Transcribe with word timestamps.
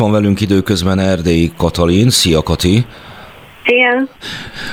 van 0.00 0.10
velünk 0.10 0.40
időközben 0.40 0.98
Erdélyi 0.98 1.52
Katalin. 1.56 2.10
Szia 2.10 2.42
Kati! 2.42 2.86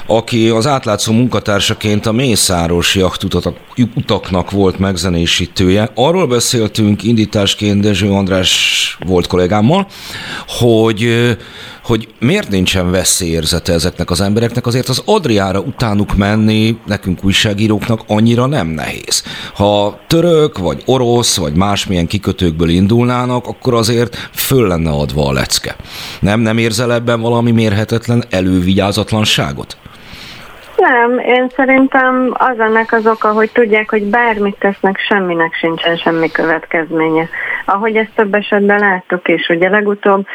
Aki 0.07 0.49
az 0.49 0.67
átlátszó 0.67 1.13
munkatársaként 1.13 2.05
a 2.05 2.11
Mészáros 2.11 2.95
jachtutaknak 2.95 4.51
volt 4.51 4.79
megzenésítője. 4.79 5.91
Arról 5.95 6.27
beszéltünk 6.27 7.03
indításként 7.03 7.81
Dezső 7.81 8.11
András 8.11 8.97
volt 9.05 9.27
kollégámmal, 9.27 9.87
hogy 10.47 11.35
hogy 11.87 12.07
miért 12.19 12.49
nincsen 12.49 12.91
veszélyérzete 12.91 13.73
ezeknek 13.73 14.09
az 14.09 14.21
embereknek, 14.21 14.65
azért 14.65 14.89
az 14.89 15.01
Adriára 15.05 15.59
utánuk 15.59 16.15
menni 16.15 16.77
nekünk 16.85 17.23
újságíróknak 17.23 18.01
annyira 18.07 18.45
nem 18.45 18.67
nehéz. 18.67 19.23
Ha 19.53 19.99
török, 20.07 20.57
vagy 20.57 20.81
orosz, 20.85 21.37
vagy 21.37 21.53
másmilyen 21.53 22.07
kikötőkből 22.07 22.69
indulnának, 22.69 23.47
akkor 23.47 23.73
azért 23.73 24.29
föl 24.33 24.67
lenne 24.67 24.89
adva 24.89 25.27
a 25.27 25.31
lecke. 25.31 25.75
Nem, 26.19 26.39
nem 26.39 26.57
érzel 26.57 26.93
ebben 26.93 27.21
valami 27.21 27.51
mérhetetlen 27.51 28.23
elővigyázatlanságot? 28.77 29.77
Nem, 30.77 31.19
én 31.19 31.49
szerintem 31.55 32.33
az 32.33 32.59
ennek 32.59 32.91
az 32.91 33.07
oka, 33.07 33.31
hogy 33.31 33.51
tudják, 33.51 33.89
hogy 33.89 34.03
bármit 34.03 34.55
tesznek, 34.59 34.99
semminek 34.99 35.53
sincsen 35.53 35.95
semmi 35.95 36.31
következménye. 36.31 37.29
Ahogy 37.65 37.95
ezt 37.95 38.15
több 38.15 38.35
esetben 38.35 38.79
láttuk 38.79 39.27
is, 39.27 39.49
ugye 39.49 39.69
legutóbb 39.69 40.25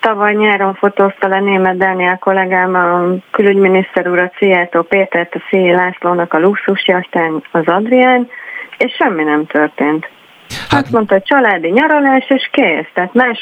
tavaly 0.00 0.34
nyáron 0.34 0.74
fotózta 0.74 1.28
le 1.28 1.40
német 1.40 1.76
Dániel 1.76 2.18
kollégám 2.18 2.74
a 2.74 3.02
külügyminiszter 3.30 4.08
úr 4.08 4.18
a 4.18 4.32
Szijjártó 4.38 4.82
Pétert, 4.82 5.34
a 5.34 5.42
Széjé 5.50 5.70
Lászlónak 5.70 6.32
a 6.32 6.40
luxusjachtán 6.40 7.42
az 7.50 7.66
Adrián, 7.66 8.28
és 8.78 8.92
semmi 8.98 9.22
nem 9.22 9.46
történt. 9.46 10.08
Hát... 10.68 10.82
Azt 10.82 10.92
mondta, 10.92 11.14
hogy 11.14 11.22
családi 11.22 11.68
nyaralás, 11.68 12.24
és 12.28 12.48
kész. 12.52 12.88
Tehát 12.94 13.14
más 13.14 13.38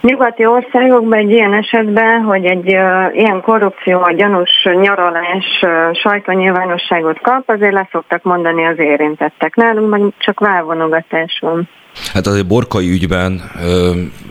nyugati 0.00 0.46
országokban 0.46 1.18
egy 1.18 1.30
ilyen 1.30 1.54
esetben, 1.54 2.22
hogy 2.22 2.44
egy 2.44 2.74
uh, 2.74 3.16
ilyen 3.16 3.40
korrupció, 3.40 4.12
gyanús 4.16 4.68
nyaralás 4.80 5.62
uh, 5.62 5.94
sajtónyilvánosságot 5.94 7.20
kap, 7.20 7.48
azért 7.48 7.72
leszoktak 7.72 8.22
mondani 8.22 8.66
az 8.66 8.78
érintettek. 8.78 9.54
Nálunk 9.54 9.90
meg 9.90 10.00
csak 10.18 10.40
válvonogatás 10.40 11.38
van. 11.40 11.68
Hát 12.12 12.26
azért 12.26 12.46
Borkai 12.46 12.90
ügyben 12.90 13.40
ö, 13.62 13.90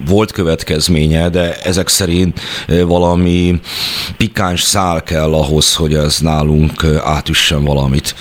volt 0.10 0.32
következménye, 0.32 1.30
de 1.30 1.54
ezek 1.64 1.88
szerint 1.88 2.40
ö, 2.68 2.86
valami 2.86 3.54
pikáns 4.18 4.62
szál 4.62 5.04
kell 5.04 5.34
ahhoz, 5.34 5.76
hogy 5.76 5.94
ez 5.94 6.20
nálunk 6.20 6.84
ö, 6.84 6.96
átüssen 7.04 7.64
valamit. 7.64 8.14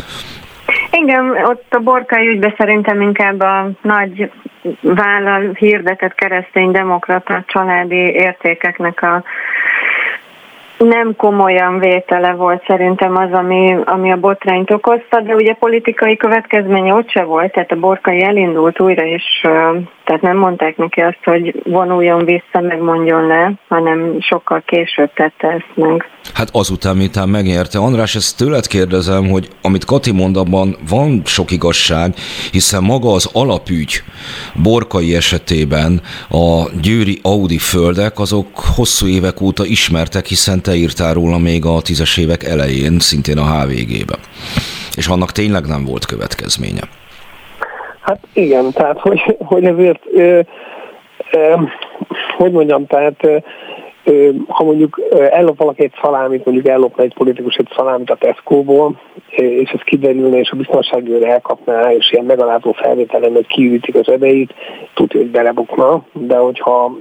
Igen, 0.90 1.24
ott 1.44 1.66
a 1.70 1.78
Borkai 1.78 2.26
ügyben 2.28 2.54
szerintem 2.58 3.00
inkább 3.00 3.40
a 3.40 3.70
nagy 3.82 4.30
vállal 4.80 5.52
hirdetett 5.52 6.14
keresztény 6.14 6.70
demokrata 6.70 7.44
családi 7.46 7.96
értékeknek 7.96 9.02
a 9.02 9.24
nem 10.78 11.16
komolyan 11.16 11.78
vétele 11.78 12.32
volt 12.32 12.64
szerintem 12.66 13.16
az, 13.16 13.32
ami, 13.32 13.76
ami 13.84 14.12
a 14.12 14.16
botrányt 14.16 14.70
okozta, 14.70 15.20
de 15.20 15.34
ugye 15.34 15.54
politikai 15.54 16.16
következménye 16.16 16.94
ott 16.94 17.10
se 17.10 17.22
volt, 17.22 17.52
tehát 17.52 17.72
a 17.72 17.78
Borkai 17.78 18.22
elindult 18.22 18.80
újra, 18.80 19.04
és 19.04 19.46
tehát 20.04 20.22
nem 20.22 20.36
mondták 20.36 20.76
neki 20.76 21.00
azt, 21.00 21.18
hogy 21.24 21.62
vonuljon 21.64 22.24
vissza, 22.24 22.60
meg 22.60 22.80
mondjon 22.80 23.26
le, 23.26 23.52
hanem 23.68 24.16
sokkal 24.20 24.62
később 24.66 25.12
tette 25.14 25.48
ezt 25.48 25.70
meg. 25.74 26.08
Hát 26.34 26.48
azután, 26.52 26.96
miután 26.96 27.28
megnyerte. 27.28 27.78
András, 27.78 28.14
ezt 28.14 28.36
tőled 28.36 28.66
kérdezem, 28.66 29.28
hogy 29.28 29.48
amit 29.62 29.84
Kati 29.84 30.12
mond, 30.12 30.36
abban 30.36 30.76
van 30.88 31.22
sok 31.24 31.50
igazság, 31.50 32.14
hiszen 32.50 32.82
maga 32.82 33.12
az 33.12 33.30
alapügy 33.32 34.02
Borkai 34.62 35.14
esetében 35.14 36.00
a 36.28 36.68
győri 36.80 37.18
Audi 37.22 37.58
földek, 37.58 38.18
azok 38.18 38.46
hosszú 38.76 39.06
évek 39.06 39.40
óta 39.40 39.64
ismertek, 39.64 40.26
hiszen 40.26 40.62
te 40.62 40.74
írtál 40.74 41.14
róla 41.14 41.38
még 41.38 41.64
a 41.64 41.80
tízes 41.82 42.16
évek 42.16 42.44
elején, 42.44 42.98
szintén 42.98 43.38
a 43.38 43.60
HVG-ben. 43.60 44.18
És 44.96 45.06
annak 45.06 45.32
tényleg 45.32 45.66
nem 45.66 45.84
volt 45.84 46.06
következménye. 46.06 46.82
Hát 48.04 48.18
igen, 48.32 48.72
tehát 48.72 49.00
hogy, 49.00 49.36
hogy 49.38 49.64
ezért, 49.64 50.02
ö, 50.12 50.40
ö, 51.32 51.54
hogy 52.36 52.52
mondjam, 52.52 52.86
tehát 52.86 53.24
ö, 53.24 53.38
ha 54.48 54.64
mondjuk 54.64 55.00
ellop 55.30 55.58
valaki 55.58 55.82
egy 55.82 55.92
szalámit, 56.02 56.44
mondjuk 56.44 56.66
ellopna 56.66 57.02
egy 57.02 57.14
politikus 57.14 57.56
egy 57.56 57.68
szalámit 57.76 58.10
a 58.10 58.16
Tesco-ból, 58.16 59.00
és 59.36 59.70
ez 59.70 59.80
kiderülne, 59.80 60.38
és 60.38 60.50
a 60.50 60.56
biztonságőr 60.56 61.22
elkapná, 61.22 61.92
és 61.92 62.12
ilyen 62.12 62.24
megalázó 62.24 62.72
felvételen, 62.72 63.32
hogy 63.32 63.46
kiütik 63.46 63.94
az 63.94 64.08
edeit, 64.08 64.54
tudja, 64.94 65.20
hogy 65.20 65.30
belebukna, 65.30 66.04
de 66.12 66.36
hogyha 66.36 66.96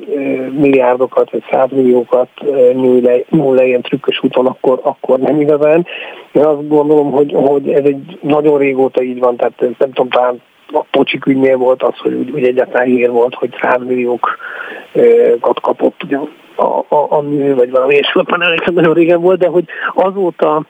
milliárdokat 0.52 1.32
vagy 1.32 1.44
százmilliókat 1.52 2.30
nyúl 2.74 3.02
le, 3.02 3.16
nyúl 3.30 3.56
le 3.56 3.66
ilyen 3.66 3.82
trükkös 3.82 4.24
úton, 4.24 4.46
akkor, 4.46 4.80
akkor 4.84 5.20
nem 5.20 5.42
igazán. 5.42 5.86
Én 6.32 6.46
azt 6.46 6.68
gondolom, 6.68 7.12
hogy, 7.12 7.34
hogy 7.36 7.70
ez 7.70 7.84
egy 7.84 8.20
nagyon 8.22 8.58
régóta 8.58 9.02
így 9.02 9.20
van, 9.20 9.36
tehát 9.36 9.60
nem 9.60 9.92
tudom, 9.92 10.10
talán 10.10 10.42
a 10.74 10.86
Pocsik 10.92 11.26
ügynél 11.26 11.58
volt 11.58 11.84
az, 11.84 11.98
hogy, 11.98 12.30
hogy 12.32 12.44
egyáltalán 12.44 12.86
hír 12.86 13.10
volt, 13.10 13.36
hogy 13.36 13.56
100 13.62 13.80
milliókat 13.86 15.62
kapott 15.62 16.04
ugye 16.04 16.18
a, 16.56 16.64
a, 16.96 17.06
a 17.10 17.22
mű, 17.22 17.54
vagy 17.54 17.72
valami, 17.72 17.96
és 17.96 18.14
már 18.14 18.42
emlékszem, 18.42 18.74
nagyon 18.74 18.94
régen 18.94 19.22
volt, 19.22 19.40
de 19.40 19.48
hogy 19.48 19.66
azóta 19.94 20.66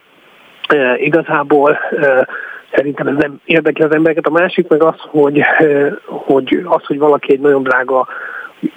e, 0.68 0.96
igazából 0.97 1.72
e, 1.72 2.28
szerintem 2.72 3.08
ez 3.08 3.16
nem 3.16 3.40
érdekli 3.46 3.84
az 3.84 3.94
embereket. 3.94 4.25
A 4.25 4.31
másik 4.31 4.68
meg 4.68 4.84
az, 4.84 4.96
hogy, 4.97 5.40
e, 5.40 5.94
hogy 6.06 6.62
az, 6.66 6.86
hogy 6.86 6.97
valaki 7.00 7.31
egy 7.31 7.40
nagyon 7.40 7.63
drága 7.63 8.08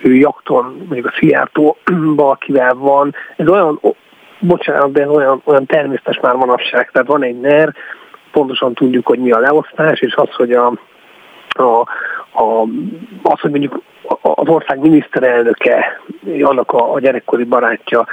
jakton, 0.02 0.84
mondjuk 0.88 1.06
a 1.06 1.14
Szijjártóba, 1.18 2.30
akivel 2.30 2.74
van, 2.74 3.14
ez 3.36 3.48
olyan, 3.48 3.80
bocsánat, 4.38 4.92
de 4.92 5.08
olyan, 5.08 5.42
olyan 5.44 5.66
természetes 5.66 6.18
már 6.20 6.34
manapság. 6.34 6.90
Tehát 6.90 7.08
van 7.08 7.22
egy 7.22 7.40
NER, 7.40 7.74
pontosan 8.32 8.74
tudjuk, 8.74 9.06
hogy 9.06 9.18
mi 9.18 9.30
a 9.30 9.38
leosztás, 9.38 10.00
és 10.00 10.14
az, 10.14 10.34
hogy 10.34 10.52
a, 10.52 10.72
a, 11.58 11.80
a, 12.32 12.62
az, 13.22 13.40
hogy 13.40 13.50
mondjuk 13.50 13.82
az 14.20 14.48
ország 14.48 14.78
miniszterelnöke, 14.78 16.00
annak 16.42 16.72
a, 16.72 16.92
a 16.92 17.00
gyerekkori 17.00 17.44
barátja 17.44 18.06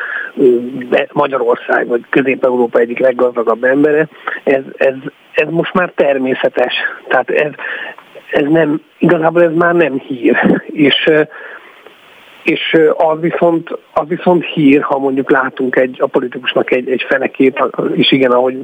Magyarország 1.11 1.87
vagy 1.87 2.01
Közép-Európa 2.09 2.79
egyik 2.79 2.99
leggazdagabb 2.99 3.63
embere, 3.63 4.07
ez, 4.43 4.63
ez, 4.77 4.93
ez 5.33 5.47
most 5.49 5.73
már 5.73 5.91
természetes. 5.95 6.73
Tehát 7.07 7.29
ez, 7.29 7.51
ez 8.31 8.45
nem, 8.49 8.81
igazából 8.97 9.43
ez 9.43 9.53
már 9.53 9.73
nem 9.73 9.99
hír. 9.99 10.61
És 10.65 11.11
és 12.43 12.77
az 12.97 13.19
viszont, 13.19 13.69
az 13.93 14.07
viszont 14.07 14.45
hír, 14.45 14.81
ha 14.81 14.99
mondjuk 14.99 15.31
látunk 15.31 15.75
egy, 15.75 15.97
a 15.99 16.07
politikusnak 16.07 16.71
egy, 16.71 16.89
egy 16.89 17.05
fenekét, 17.07 17.63
és 17.93 18.11
igen, 18.11 18.31
ahogy 18.31 18.57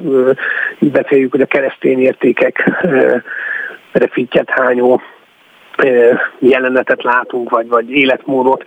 beszéljük, 0.79 1.31
hogy 1.31 1.41
a 1.41 1.45
keresztény 1.45 1.99
értékek 1.99 2.69
fittyet 4.11 4.49
hányó 4.49 5.01
jelenetet 6.39 7.03
látunk, 7.03 7.49
vagy, 7.49 7.67
vagy 7.67 7.91
életmódot, 7.91 8.63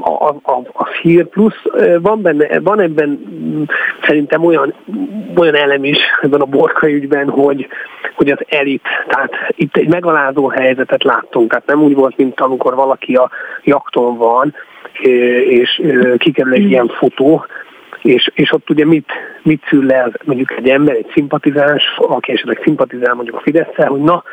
a, 0.00 0.28
a, 0.28 0.62
a 0.72 0.86
hír 1.02 1.26
plusz 1.26 1.62
van, 2.00 2.22
benne, 2.22 2.60
van 2.60 2.80
ebben 2.80 3.08
mm, 3.08 3.62
szerintem 4.06 4.44
olyan, 4.44 4.74
olyan 5.36 5.54
elem 5.54 5.84
is 5.84 5.98
ebben 6.20 6.40
a 6.40 6.44
borkai 6.44 6.94
ügyben, 6.94 7.28
hogy, 7.28 7.66
hogy 8.14 8.30
az 8.30 8.38
elit, 8.48 8.82
tehát 9.08 9.32
itt 9.48 9.76
egy 9.76 9.88
megalázó 9.88 10.48
helyzetet 10.48 11.02
láttunk, 11.02 11.50
tehát 11.50 11.66
nem 11.66 11.82
úgy 11.82 11.94
volt, 11.94 12.16
mint 12.16 12.40
amikor 12.40 12.74
valaki 12.74 13.14
a 13.14 13.30
jakton 13.62 14.16
van, 14.16 14.54
és 15.48 15.82
kikerül 16.18 16.52
egy 16.52 16.70
ilyen 16.70 16.88
fotó, 16.88 17.46
és, 18.06 18.30
és 18.34 18.52
ott 18.52 18.70
ugye 18.70 18.84
mit, 18.84 19.12
mit 19.42 19.62
szül 19.68 19.86
le 19.86 20.10
mondjuk 20.24 20.52
egy 20.56 20.68
ember, 20.68 20.94
egy 20.94 21.10
szimpatizáns, 21.12 21.82
aki 21.96 22.32
esetleg 22.32 22.60
szimpatizál 22.62 23.14
mondjuk 23.14 23.36
a 23.36 23.40
fidesz 23.40 23.74
hogy 23.74 24.00
na, 24.00 24.24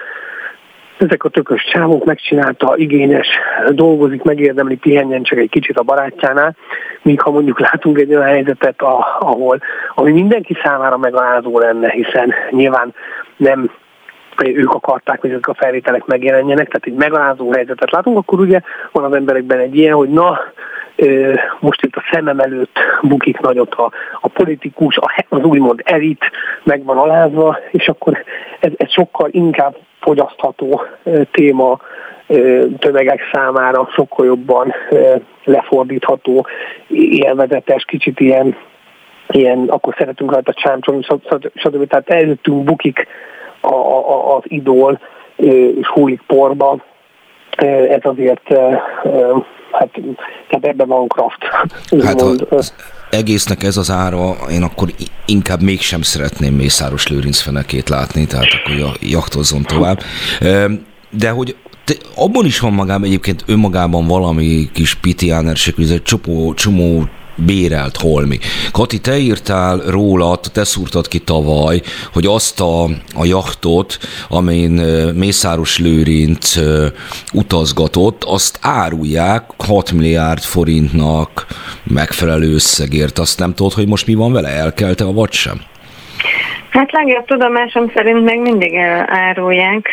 ezek 0.98 1.24
a 1.24 1.30
tökös 1.30 1.64
csávok 1.64 2.06
megcsinálta, 2.06 2.74
igényes, 2.78 3.28
dolgozik, 3.70 4.24
megérdemli, 4.24 4.76
pihenjen 4.76 5.24
csak 5.24 5.40
egy 5.40 5.50
kicsit 5.50 5.78
a 5.78 5.84
barátjánál, 5.84 6.56
míg 7.02 7.22
ha 7.22 7.32
mondjuk 7.32 7.60
látunk 7.60 8.00
egy 8.00 8.16
olyan 8.16 8.28
helyzetet, 8.28 8.82
ahol, 9.20 9.60
ami 9.96 10.12
mindenki 10.12 10.58
számára 10.64 10.98
megalázó 10.98 11.60
lenne, 11.60 11.92
hiszen 11.92 12.34
nyilván 12.50 12.94
nem 13.38 13.72
ők 14.44 14.74
akarták, 14.74 15.22
hogy 15.22 15.30
ezek 15.30 15.48
a 15.48 15.54
felvételek 15.54 16.06
megjelenjenek, 16.06 16.68
tehát 16.68 16.86
egy 16.86 16.94
megalázó 16.94 17.52
helyzetet 17.52 17.92
látunk, 17.92 18.18
akkor 18.18 18.40
ugye 18.40 18.60
van 18.92 19.04
az 19.04 19.14
emberekben 19.14 19.60
egy 19.60 19.78
ilyen, 19.78 19.94
hogy 19.94 20.10
na, 20.10 20.40
most 21.60 21.84
itt 21.84 21.96
a 21.96 22.04
szemem 22.12 22.40
előtt 22.40 22.80
bukik 23.02 23.40
nagyot 23.40 23.74
a, 23.74 23.92
a 24.22 24.28
politikus, 24.28 25.00
az 25.30 25.44
úgymond 25.44 25.82
elit 25.84 26.32
meg 26.64 26.84
van 26.84 26.98
alázva, 26.98 27.58
és 27.72 27.88
akkor 27.88 28.24
ez, 28.60 28.72
ez 28.78 28.92
sokkal 28.92 29.30
inkább 29.32 29.76
fogyasztható 30.00 30.82
téma 31.32 31.80
tömegek 32.80 33.22
számára, 33.32 33.90
sokkal 33.94 34.26
jobban 34.26 34.74
lefordítható, 35.44 36.48
élvezetes, 37.10 37.86
kicsit 37.86 38.20
ilyen, 38.20 38.56
ilyen 39.28 39.66
akkor 39.68 39.96
szeretünk 39.98 40.32
rajta 40.32 40.54
csámcsolni, 40.54 41.04
stb. 41.56 41.88
Tehát 41.88 42.10
előttünk 42.10 42.64
bukik 42.64 43.08
a, 43.62 43.74
a, 43.74 44.36
az 44.36 44.44
idól, 44.44 45.00
és 45.80 45.88
húlik 45.88 46.22
porba. 46.28 46.78
Ez 47.90 48.02
azért 48.02 48.54
hát, 49.92 50.04
tehát 50.50 50.66
ebben 50.66 50.88
van 50.88 51.08
kraft. 51.08 51.44
Hát 52.04 52.22
az 52.52 52.74
egésznek 53.10 53.64
ez 53.64 53.78
az 53.78 53.92
ára, 53.92 54.36
én 54.52 54.64
akkor 54.64 54.94
inkább 55.26 55.62
mégsem 55.62 56.02
szeretném 56.02 56.54
Mészáros 56.54 57.08
Lőrinc 57.08 57.40
fenekét 57.40 57.90
látni, 57.90 58.26
tehát 58.26 58.48
akkor 58.54 58.98
jachtozzon 59.02 59.64
tovább. 59.64 60.00
De 61.10 61.30
hogy 61.30 61.56
te, 61.84 61.94
abban 62.16 62.46
is 62.46 62.60
van 62.60 62.74
magában 62.74 63.04
egyébként 63.04 63.44
önmagában 63.48 64.08
valami 64.08 64.70
kis 64.74 64.96
pitiánerség, 64.96 65.76
hogy 65.76 65.84
ez 65.84 65.90
egy 65.90 66.04
csomó, 66.04 66.54
csomó 66.54 67.08
bérelt 67.36 67.98
holmi. 67.98 68.38
Kati, 68.72 69.00
te 69.00 69.18
írtál 69.18 69.78
róla, 69.78 70.40
te 70.54 70.64
szúrtad 70.64 71.08
ki 71.08 71.20
tavaly, 71.20 71.82
hogy 72.14 72.26
azt 72.26 72.60
a, 72.60 72.84
a 73.16 73.26
jachtot, 73.26 73.98
amin 74.30 74.72
Mészáros 75.16 75.80
Lőrinc 75.80 76.56
utazgatott, 77.34 78.24
azt 78.24 78.60
árulják 78.62 79.44
6 79.68 79.92
milliárd 79.92 80.42
forintnak 80.42 81.46
megfelelő 81.84 82.54
összegért. 82.54 83.18
Azt 83.18 83.40
nem 83.40 83.54
tudod, 83.54 83.74
hogy 83.74 83.88
most 83.88 84.08
mi 84.08 84.14
van 84.14 84.34
vele? 84.34 84.50
Elkelte 84.50 85.04
a 85.04 85.12
vagy 85.12 85.32
sem? 85.32 85.58
Hát 86.70 86.92
legjobb 86.92 87.26
tudomásom 87.26 87.92
szerint 87.96 88.24
még 88.24 88.40
mindig 88.40 88.76
árulják. 89.06 89.90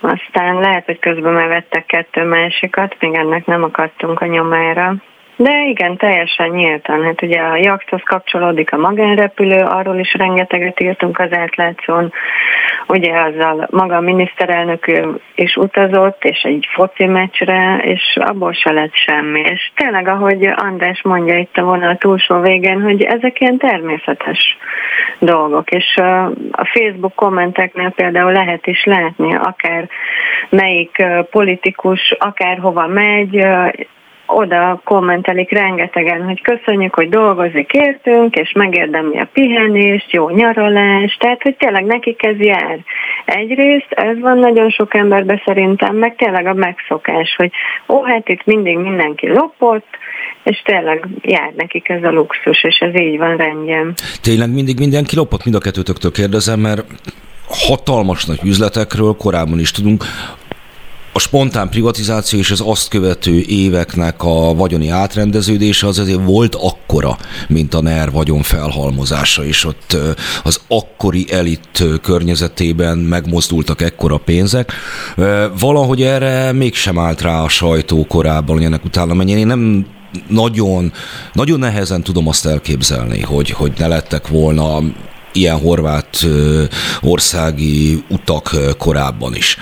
Aztán 0.00 0.60
lehet, 0.60 0.84
hogy 0.84 0.98
közben 0.98 1.32
megvettek 1.32 1.86
kettő 1.86 2.24
másikat, 2.24 2.96
még 3.00 3.14
ennek 3.14 3.46
nem 3.46 3.62
akadtunk 3.62 4.20
a 4.20 4.26
nyomára. 4.26 4.94
De 5.36 5.64
igen, 5.66 5.96
teljesen 5.96 6.48
nyíltan. 6.48 7.04
Hát 7.04 7.22
ugye 7.22 7.40
a 7.40 7.56
jachthoz 7.56 8.00
kapcsolódik 8.04 8.72
a 8.72 8.76
magánrepülő, 8.76 9.62
arról 9.62 9.98
is 9.98 10.14
rengeteget 10.14 10.80
írtunk 10.80 11.18
az 11.18 11.32
átlátszón. 11.32 12.12
Ugye 12.86 13.20
azzal 13.20 13.68
maga 13.70 13.96
a 13.96 14.00
miniszterelnök 14.00 14.86
is 15.34 15.56
utazott, 15.56 16.24
és 16.24 16.42
egy 16.42 16.66
foci 16.72 17.06
meccsre, 17.06 17.80
és 17.84 18.16
abból 18.20 18.52
se 18.52 18.72
lett 18.72 18.94
semmi. 18.94 19.40
És 19.40 19.70
tényleg, 19.74 20.08
ahogy 20.08 20.44
András 20.56 21.02
mondja 21.02 21.38
itt 21.38 21.56
a 21.56 21.62
vonal 21.62 21.96
túlsó 21.96 22.40
végén, 22.40 22.82
hogy 22.82 23.02
ezek 23.02 23.40
ilyen 23.40 23.58
természetes 23.58 24.56
dolgok. 25.18 25.70
És 25.70 25.96
a 26.50 26.64
Facebook 26.64 27.14
kommenteknél 27.14 27.90
például 27.90 28.32
lehet 28.32 28.66
is 28.66 28.84
látni, 28.84 29.34
akár 29.34 29.88
melyik 30.48 31.04
politikus 31.30 32.14
akárhova 32.18 32.86
megy, 32.86 33.46
oda 34.34 34.80
kommentelik 34.84 35.50
rengetegen, 35.50 36.22
hogy 36.22 36.42
köszönjük, 36.42 36.94
hogy 36.94 37.08
dolgozik 37.08 37.72
értünk, 37.72 38.34
és 38.34 38.52
megérdemli 38.52 39.18
a 39.18 39.28
pihenést, 39.32 40.12
jó 40.12 40.28
nyaralást, 40.28 41.18
tehát 41.18 41.42
hogy 41.42 41.56
tényleg 41.56 41.84
nekik 41.84 42.24
ez 42.24 42.38
jár. 42.38 42.78
Egyrészt 43.24 43.90
ez 43.90 44.20
van 44.20 44.38
nagyon 44.38 44.70
sok 44.70 44.94
emberben 44.94 45.42
szerintem, 45.44 45.96
meg 45.96 46.16
tényleg 46.16 46.46
a 46.46 46.54
megszokás, 46.54 47.34
hogy 47.36 47.50
ó, 47.88 48.04
hát 48.04 48.28
itt 48.28 48.44
mindig 48.44 48.78
mindenki 48.78 49.28
lopott, 49.28 49.86
és 50.42 50.62
tényleg 50.64 51.06
jár 51.22 51.52
nekik 51.56 51.88
ez 51.88 52.02
a 52.02 52.10
luxus, 52.10 52.64
és 52.64 52.76
ez 52.76 53.00
így 53.00 53.18
van 53.18 53.36
rendjén. 53.36 53.92
Tényleg 54.22 54.52
mindig 54.52 54.78
mindenki 54.78 55.16
lopott, 55.16 55.44
mind 55.44 55.56
a 55.56 55.60
kettőtöktől 55.60 56.10
kérdezem, 56.10 56.60
mert 56.60 56.84
hatalmas 57.48 58.24
nagy 58.24 58.40
üzletekről 58.44 59.16
korábban 59.18 59.58
is 59.58 59.70
tudunk, 59.70 60.04
a 61.12 61.18
spontán 61.18 61.68
privatizáció 61.68 62.38
és 62.38 62.50
az 62.50 62.62
azt 62.66 62.88
követő 62.88 63.40
éveknek 63.40 64.22
a 64.22 64.54
vagyoni 64.54 64.88
átrendeződése 64.88 65.86
az 65.86 65.98
azért 65.98 66.24
volt 66.24 66.54
akkora, 66.54 67.18
mint 67.48 67.74
a 67.74 67.80
NER 67.80 68.10
vagyon 68.10 68.42
felhalmozása, 68.42 69.44
és 69.44 69.64
ott 69.64 69.96
az 70.42 70.60
akkori 70.68 71.26
elit 71.32 71.84
környezetében 72.02 72.98
megmozdultak 72.98 73.82
ekkora 73.82 74.16
pénzek. 74.16 74.72
Valahogy 75.58 76.02
erre 76.02 76.52
mégsem 76.52 76.98
állt 76.98 77.20
rá 77.20 77.42
a 77.42 77.48
sajtó 77.48 78.06
korábban, 78.06 78.56
hogy 78.56 78.64
ennek 78.64 78.84
utána 78.84 79.14
menjen. 79.14 79.38
Én 79.38 79.46
nem 79.46 79.86
nagyon, 80.28 80.92
nagyon 81.32 81.58
nehezen 81.58 82.02
tudom 82.02 82.28
azt 82.28 82.46
elképzelni, 82.46 83.20
hogy, 83.20 83.50
hogy 83.50 83.72
ne 83.78 83.86
lettek 83.86 84.28
volna 84.28 84.80
ilyen 85.32 85.58
horvát 85.58 86.16
országi 87.02 88.04
utak 88.10 88.50
korábban 88.78 89.34
is. 89.34 89.58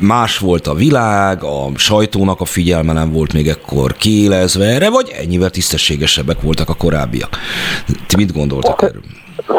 Más 0.00 0.38
volt 0.38 0.66
a 0.66 0.74
világ, 0.74 1.42
a 1.42 1.66
sajtónak 1.76 2.40
a 2.40 2.44
figyelme 2.44 2.92
nem 2.92 3.12
volt 3.12 3.32
még 3.32 3.48
ekkor 3.48 3.92
kiélezve 3.92 4.64
erre, 4.64 4.90
vagy 4.90 5.12
ennyivel 5.20 5.50
tisztességesebbek 5.50 6.40
voltak 6.40 6.68
a 6.68 6.74
korábbiak. 6.74 7.28
Ti 8.06 8.16
mit 8.16 8.32
gondoltak 8.32 8.82
erről? 8.82 9.02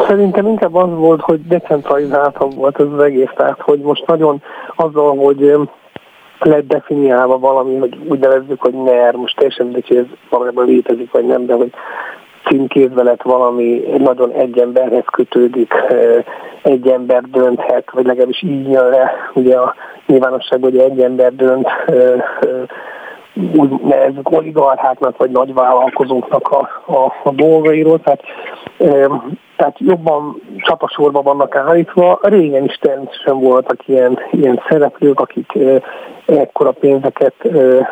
Szerintem 0.06 0.46
inkább 0.46 0.74
az 0.74 0.90
volt, 0.90 1.20
hogy 1.20 1.46
decentralizáltabb 1.46 2.54
volt 2.54 2.80
ez 2.80 2.86
az 2.96 3.02
egész, 3.02 3.30
tehát 3.36 3.60
hogy 3.60 3.80
most 3.80 4.06
nagyon 4.06 4.42
azzal, 4.76 5.16
hogy 5.16 5.54
lett 6.38 6.66
definiálva 6.68 7.38
valami, 7.38 7.78
hogy 7.78 7.98
úgy 8.08 8.18
nevezzük, 8.18 8.60
hogy 8.60 8.72
NER, 8.72 9.14
most 9.14 9.36
teljesen 9.36 9.66
mindegy, 9.66 9.88
hogy 9.88 9.96
ez 9.96 10.04
valójában 10.30 10.66
létezik, 10.66 11.10
vagy 11.10 11.26
nem, 11.26 11.46
de 11.46 11.54
hogy 11.54 11.72
címkézve 12.48 13.02
lett 13.02 13.22
valami 13.22 13.82
nagyon 13.98 14.32
egy 14.32 14.58
emberhez 14.58 15.04
kötődik, 15.12 15.72
egy 16.62 16.86
ember 16.88 17.22
dönthet, 17.22 17.90
vagy 17.90 18.06
legalábbis 18.06 18.42
így 18.42 18.70
jön 18.70 18.88
le 18.88 19.12
ugye 19.34 19.56
a 19.56 19.74
nyilvánosság, 20.06 20.62
hogy 20.62 20.78
egy 20.78 21.00
ember 21.00 21.34
dönt 21.34 21.68
úgy 23.34 23.70
nevezzük 23.70 24.30
oligarcháknak, 24.30 25.16
vagy 25.16 25.30
nagyvállalkozóknak 25.30 26.48
a, 26.48 26.68
a, 26.86 27.12
a 27.24 27.30
dolgairól, 27.30 28.00
tehát, 28.00 28.22
e, 28.78 29.10
tehát 29.56 29.78
jobban 29.78 30.42
csapasorba 30.56 31.22
vannak 31.22 31.56
állítva. 31.56 32.18
Régen 32.22 32.64
is 32.64 32.74
természetesen 32.74 33.40
voltak 33.40 33.88
ilyen, 33.88 34.18
ilyen 34.30 34.62
szereplők, 34.68 35.20
akik 35.20 35.54
e, 35.54 35.82
ekkora 36.26 36.70
pénzeket, 36.70 37.34
e, 37.44 37.58
e, 37.58 37.84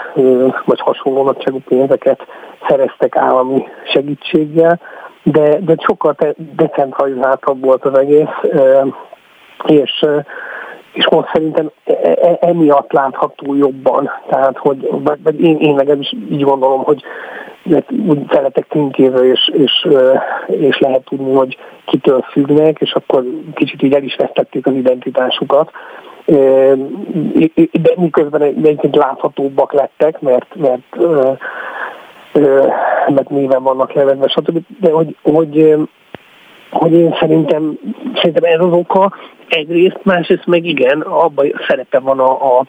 vagy 0.65 0.81
hasonló 0.81 1.23
nagyságú 1.23 1.59
pénzeket 1.69 2.27
szereztek 2.69 3.17
állami 3.17 3.67
segítséggel, 3.93 4.81
de, 5.23 5.59
de 5.61 5.75
sokkal 5.79 6.17
decentralizáltabb 6.57 7.65
volt 7.65 7.85
az 7.85 7.99
egész, 7.99 8.53
e, 8.53 8.87
és 9.67 10.07
és 10.93 11.09
most 11.09 11.29
szerintem 11.33 11.71
e, 11.85 11.93
e, 12.03 12.19
e, 12.23 12.39
emiatt 12.41 12.93
látható 12.93 13.55
jobban. 13.55 14.11
Tehát, 14.29 14.59
hogy 14.59 14.89
vagy 15.25 15.41
én, 15.41 15.57
én 15.59 15.75
legalábbis 15.75 16.13
így 16.31 16.43
gondolom, 16.43 16.83
hogy 16.83 17.03
úgy 18.07 18.21
feletek 18.29 18.67
címkézve, 18.71 19.25
és, 19.25 19.51
és, 19.53 19.89
és 20.47 20.79
lehet 20.79 21.05
tudni, 21.05 21.35
hogy 21.35 21.59
kitől 21.85 22.23
függnek, 22.31 22.81
és 22.81 22.93
akkor 22.93 23.25
kicsit 23.55 23.83
így 23.83 23.95
el 23.95 24.03
is 24.03 24.17
vesztették 24.17 24.67
az 24.67 24.75
identitásukat. 24.75 25.71
De 27.73 27.93
miközben 27.97 28.43
egyébként 28.43 28.97
láthatóbbak 28.97 29.73
lettek, 29.73 30.21
mert, 30.21 30.55
mert, 30.55 30.97
mert 33.09 33.29
néven 33.29 33.63
vannak 33.63 33.93
levezve, 33.93 34.29
stb. 34.29 34.59
De 34.81 34.91
hogy, 34.91 35.17
hogy 35.23 35.77
hogy 36.71 36.93
én 36.93 37.17
szerintem, 37.21 37.79
szerintem 38.15 38.53
ez 38.53 38.61
az 38.61 38.73
oka, 38.73 39.17
egyrészt, 39.49 40.01
másrészt 40.03 40.47
meg 40.47 40.65
igen, 40.65 41.01
abban 41.01 41.61
szerepe 41.69 41.99
van 41.99 42.19
a, 42.19 42.59
a 42.59 42.65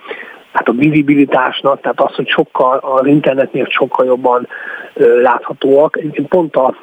hát 0.53 0.67
a 0.67 0.71
vizibilitásnak, 0.71 1.81
tehát 1.81 2.01
az, 2.01 2.15
hogy 2.15 2.27
sokkal 2.27 2.77
az 2.77 3.05
internetnél 3.07 3.65
sokkal 3.69 4.05
jobban 4.05 4.47
ö, 4.93 5.21
láthatóak. 5.21 5.97
Egyébként 5.97 6.27
pont 6.27 6.55
a 6.55 6.75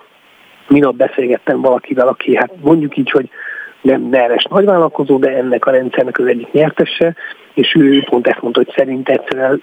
minap 0.68 0.94
beszélgettem 0.94 1.60
valakivel, 1.60 2.08
aki 2.08 2.36
hát 2.36 2.50
mondjuk 2.60 2.96
így, 2.96 3.10
hogy 3.10 3.28
nem 3.80 4.08
neres 4.08 4.44
nagyvállalkozó, 4.44 5.18
de 5.18 5.36
ennek 5.36 5.66
a 5.66 5.70
rendszernek 5.70 6.18
az 6.18 6.26
egyik 6.26 6.52
nyertese, 6.52 7.14
és 7.54 7.74
ő 7.78 8.04
pont 8.10 8.26
ezt 8.26 8.42
mondta, 8.42 8.62
hogy 8.64 8.74
szerint 8.76 9.08
egyszerűen 9.08 9.60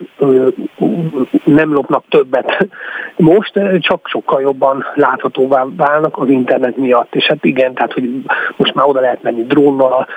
nem 1.43 1.73
lopnak 1.73 2.03
többet 2.09 2.67
most, 3.15 3.59
csak 3.79 4.07
sokkal 4.07 4.41
jobban 4.41 4.85
láthatóvá 4.95 5.65
válnak 5.77 6.17
az 6.17 6.29
internet 6.29 6.77
miatt. 6.77 7.15
És 7.15 7.25
hát 7.25 7.45
igen, 7.45 7.73
tehát 7.73 7.93
hogy 7.93 8.09
most 8.55 8.73
már 8.73 8.87
oda 8.87 8.99
lehet 8.99 9.23
menni 9.23 9.43
drónnal, 9.43 10.07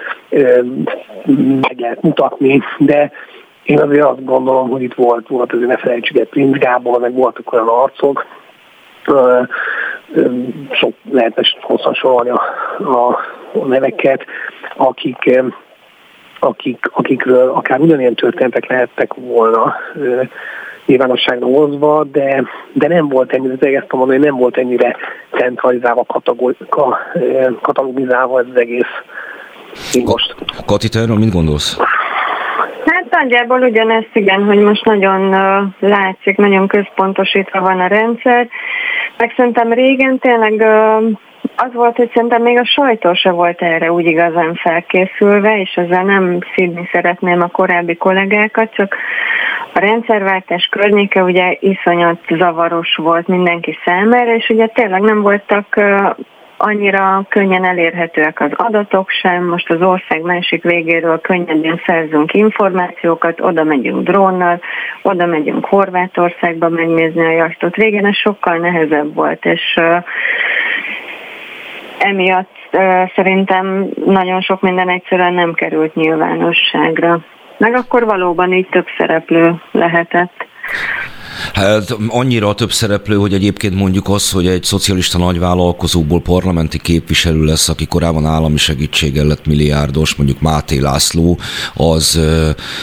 meg 1.61 1.79
lehet 1.79 2.03
mutatni, 2.03 2.63
de 2.79 3.13
én 3.63 3.81
azért 3.81 4.05
azt 4.05 4.25
gondolom, 4.25 4.69
hogy 4.71 4.83
itt 4.83 4.95
volt, 4.95 5.29
volt 5.29 5.53
azért 5.53 5.69
ne 5.69 5.77
felejtsük 5.77 6.19
egy 6.19 6.29
Prince 6.29 6.59
Gábor, 6.59 7.01
meg 7.01 7.15
voltak 7.15 7.53
olyan 7.53 7.69
arcok, 7.69 8.27
sok 10.71 10.95
lehetne 11.11 11.43
hosszan 11.61 11.95
sorolni 11.95 12.31
a, 12.31 12.41
a, 12.79 13.19
a 13.53 13.65
neveket, 13.67 14.25
akik 14.77 15.41
akik, 16.41 16.91
akikről 16.93 17.51
akár 17.51 17.81
ugyanilyen 17.81 18.15
történetek 18.15 18.67
lehettek 18.67 19.15
volna 19.15 19.75
nyilvánosságra 20.87 21.47
hozva, 21.47 22.05
de, 22.05 22.45
de 22.73 22.89
nem 22.89 23.09
volt 23.09 23.33
ennyire, 23.33 23.53
az 23.53 23.63
egész 23.67 23.83
mondani, 23.91 24.19
nem 24.19 24.37
volt 24.37 24.57
ennyire 24.57 24.97
centralizálva, 25.31 26.05
katalogizálva 27.61 28.41
ez 28.41 28.47
az 28.51 28.61
egész. 28.61 28.93
most. 30.05 30.35
Kati, 30.67 30.89
te 30.89 31.01
erről 31.01 31.17
mit 31.17 31.33
gondolsz? 31.33 31.79
Nagyjából 33.11 33.61
ugyanezt 33.61 34.11
igen, 34.13 34.45
hogy 34.45 34.59
most 34.59 34.85
nagyon 34.85 35.31
látszik, 35.79 36.37
nagyon 36.37 36.69
központosítva 36.69 37.61
van 37.61 37.81
a 37.81 37.87
rendszer. 37.87 38.49
Meg 39.19 39.33
szerintem 39.37 39.73
régen 39.73 40.19
tényleg 40.19 40.63
az 41.57 41.73
volt, 41.73 41.97
hogy 41.97 42.11
szerintem 42.15 42.43
még 42.43 42.59
a 42.59 42.65
sajtó 42.65 43.15
se 43.15 43.31
volt 43.31 43.63
erre 43.63 43.93
úgy 43.93 44.07
igazán 44.07 44.55
felkészülve, 44.55 45.61
és 45.61 45.75
ezzel 45.75 46.05
nem 46.05 46.39
szídni 46.55 46.89
szeretném 46.93 47.41
a 47.43 47.47
korábbi 47.47 47.97
kollégákat, 47.97 48.75
csak 48.75 48.97
a 49.75 49.79
rendszerváltás 49.79 50.69
környéke 50.71 51.23
ugye 51.23 51.57
iszonyat 51.61 52.21
zavaros 52.29 52.95
volt 52.97 53.27
mindenki 53.27 53.79
számára, 53.85 54.35
és 54.35 54.49
ugye 54.49 54.67
tényleg 54.67 55.01
nem 55.01 55.21
voltak 55.23 55.81
annyira 56.59 57.25
könnyen 57.29 57.65
elérhetőek 57.65 58.41
az 58.41 58.51
adatok 58.57 59.11
sem, 59.11 59.45
most 59.45 59.71
az 59.71 59.81
ország 59.81 60.21
másik 60.21 60.63
végéről 60.63 61.21
könnyedén 61.21 61.81
szerzünk 61.87 62.35
információkat, 62.35 63.41
oda 63.41 63.65
megyünk 63.65 64.05
drónnal, 64.05 64.61
oda 65.03 65.27
megyünk 65.27 65.65
Horvátországba 65.65 66.69
megnézni 66.69 67.25
a 67.25 67.31
jachtot. 67.31 67.77
Régen 67.77 68.07
ez 68.07 68.17
sokkal 68.17 68.57
nehezebb 68.57 69.15
volt, 69.15 69.45
és 69.45 69.75
emiatt 71.99 72.57
szerintem 73.15 73.89
nagyon 74.05 74.41
sok 74.41 74.61
minden 74.61 74.89
egyszerűen 74.89 75.35
nem 75.35 75.55
került 75.55 75.95
nyilvánosságra. 75.95 77.21
Meg 77.57 77.75
akkor 77.75 78.05
valóban 78.05 78.53
így 78.53 78.69
több 78.69 78.87
szereplő 78.99 79.55
lehetett. 79.71 80.47
Hát 81.55 81.97
annyira 82.09 82.55
több 82.55 82.73
szereplő, 82.73 83.17
hogy 83.17 83.35
egyébként 83.35 83.75
mondjuk 83.75 84.09
az, 84.09 84.31
hogy 84.31 84.47
egy 84.47 84.65
szocialista 84.65 85.19
nagyvállalkozóból 85.19 86.21
parlamenti 86.21 86.79
képviselő 86.79 87.45
lesz, 87.45 87.69
aki 87.69 87.87
korábban 87.87 88.27
állami 88.27 88.57
segítséggel 88.57 89.27
lett 89.27 89.47
milliárdos, 89.47 90.15
mondjuk 90.15 90.41
Máté 90.41 90.79
László, 90.79 91.39
az 91.75 92.21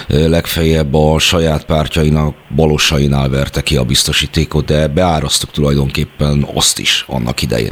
legfeljebb 0.07 0.93
a 0.93 1.19
saját 1.19 1.65
pártjainak 1.65 2.35
balosainál 2.55 3.29
verte 3.29 3.61
ki 3.61 3.75
a 3.75 3.83
biztosítékot, 3.83 4.65
de 4.65 4.87
beárasztok 4.87 5.51
tulajdonképpen 5.51 6.47
azt 6.53 6.79
is 6.79 7.05
annak 7.07 7.41
idején. 7.41 7.71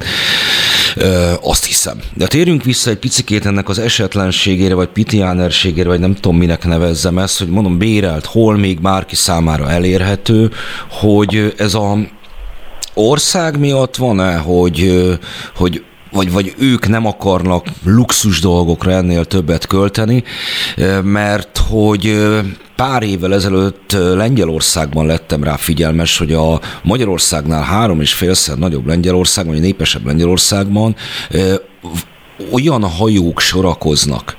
Ö, 0.95 1.31
azt 1.41 1.65
hiszem. 1.65 1.99
De 2.13 2.27
térjünk 2.27 2.63
vissza 2.63 2.89
egy 2.89 2.97
picikét 2.97 3.45
ennek 3.45 3.69
az 3.69 3.79
esetlenségére, 3.79 4.73
vagy 4.73 4.87
pitiánerségére, 4.87 5.87
vagy 5.87 5.99
nem 5.99 6.13
tudom 6.13 6.37
minek 6.37 6.65
nevezzem 6.65 7.17
ezt, 7.17 7.39
hogy 7.39 7.47
mondom 7.47 7.77
bérelt, 7.77 8.25
hol 8.25 8.57
még 8.57 8.81
bárki 8.81 9.15
számára 9.15 9.69
elérhető, 9.69 10.51
hogy 10.89 11.53
ez 11.58 11.74
a 11.74 11.98
ország 12.94 13.60
miatt 13.60 13.96
van-e, 13.96 14.38
hogy, 14.38 15.10
hogy 15.56 15.84
vagy, 16.13 16.32
vagy 16.32 16.53
ők 16.58 16.88
nem 16.88 17.06
akarnak 17.06 17.65
luxus 17.84 18.39
dolgokra 18.39 18.92
ennél 18.92 19.25
többet 19.25 19.65
költeni, 19.65 20.24
mert 21.03 21.58
hogy 21.70 22.30
pár 22.75 23.03
évvel 23.03 23.34
ezelőtt 23.34 23.92
Lengyelországban 23.92 25.06
lettem 25.06 25.44
rá 25.44 25.56
figyelmes, 25.56 26.18
hogy 26.18 26.34
a 26.34 26.60
Magyarországnál 26.84 27.63
három 27.63 28.01
és 28.01 28.13
félszer 28.13 28.58
nagyobb 28.58 28.88
Lengyelországban, 28.88 29.53
vagy 29.53 29.63
népesebb 29.63 30.06
Lengyelországban 30.06 30.96
olyan 32.51 32.84
hajók 32.84 33.39
sorakoznak 33.39 34.38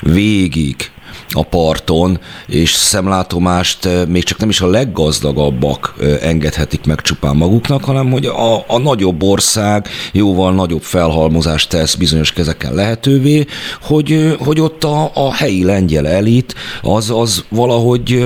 végig 0.00 0.90
a 1.30 1.42
parton, 1.42 2.20
és 2.46 2.72
szemlátomást 2.72 3.88
még 4.08 4.22
csak 4.22 4.38
nem 4.38 4.48
is 4.48 4.60
a 4.60 4.66
leggazdagabbak 4.66 5.94
engedhetik 6.20 6.86
meg 6.86 7.00
csupán 7.00 7.36
maguknak, 7.36 7.84
hanem 7.84 8.10
hogy 8.10 8.26
a, 8.26 8.64
a 8.66 8.78
nagyobb 8.78 9.22
ország 9.22 9.88
jóval 10.12 10.52
nagyobb 10.54 10.82
felhalmozást 10.82 11.68
tesz 11.68 11.94
bizonyos 11.94 12.32
kezeken 12.32 12.74
lehetővé, 12.74 13.46
hogy, 13.82 14.36
hogy 14.38 14.60
ott 14.60 14.84
a, 14.84 15.10
a 15.14 15.34
helyi 15.34 15.64
lengyel 15.64 16.06
elit 16.06 16.54
az, 16.82 17.10
az 17.10 17.44
valahogy 17.48 18.24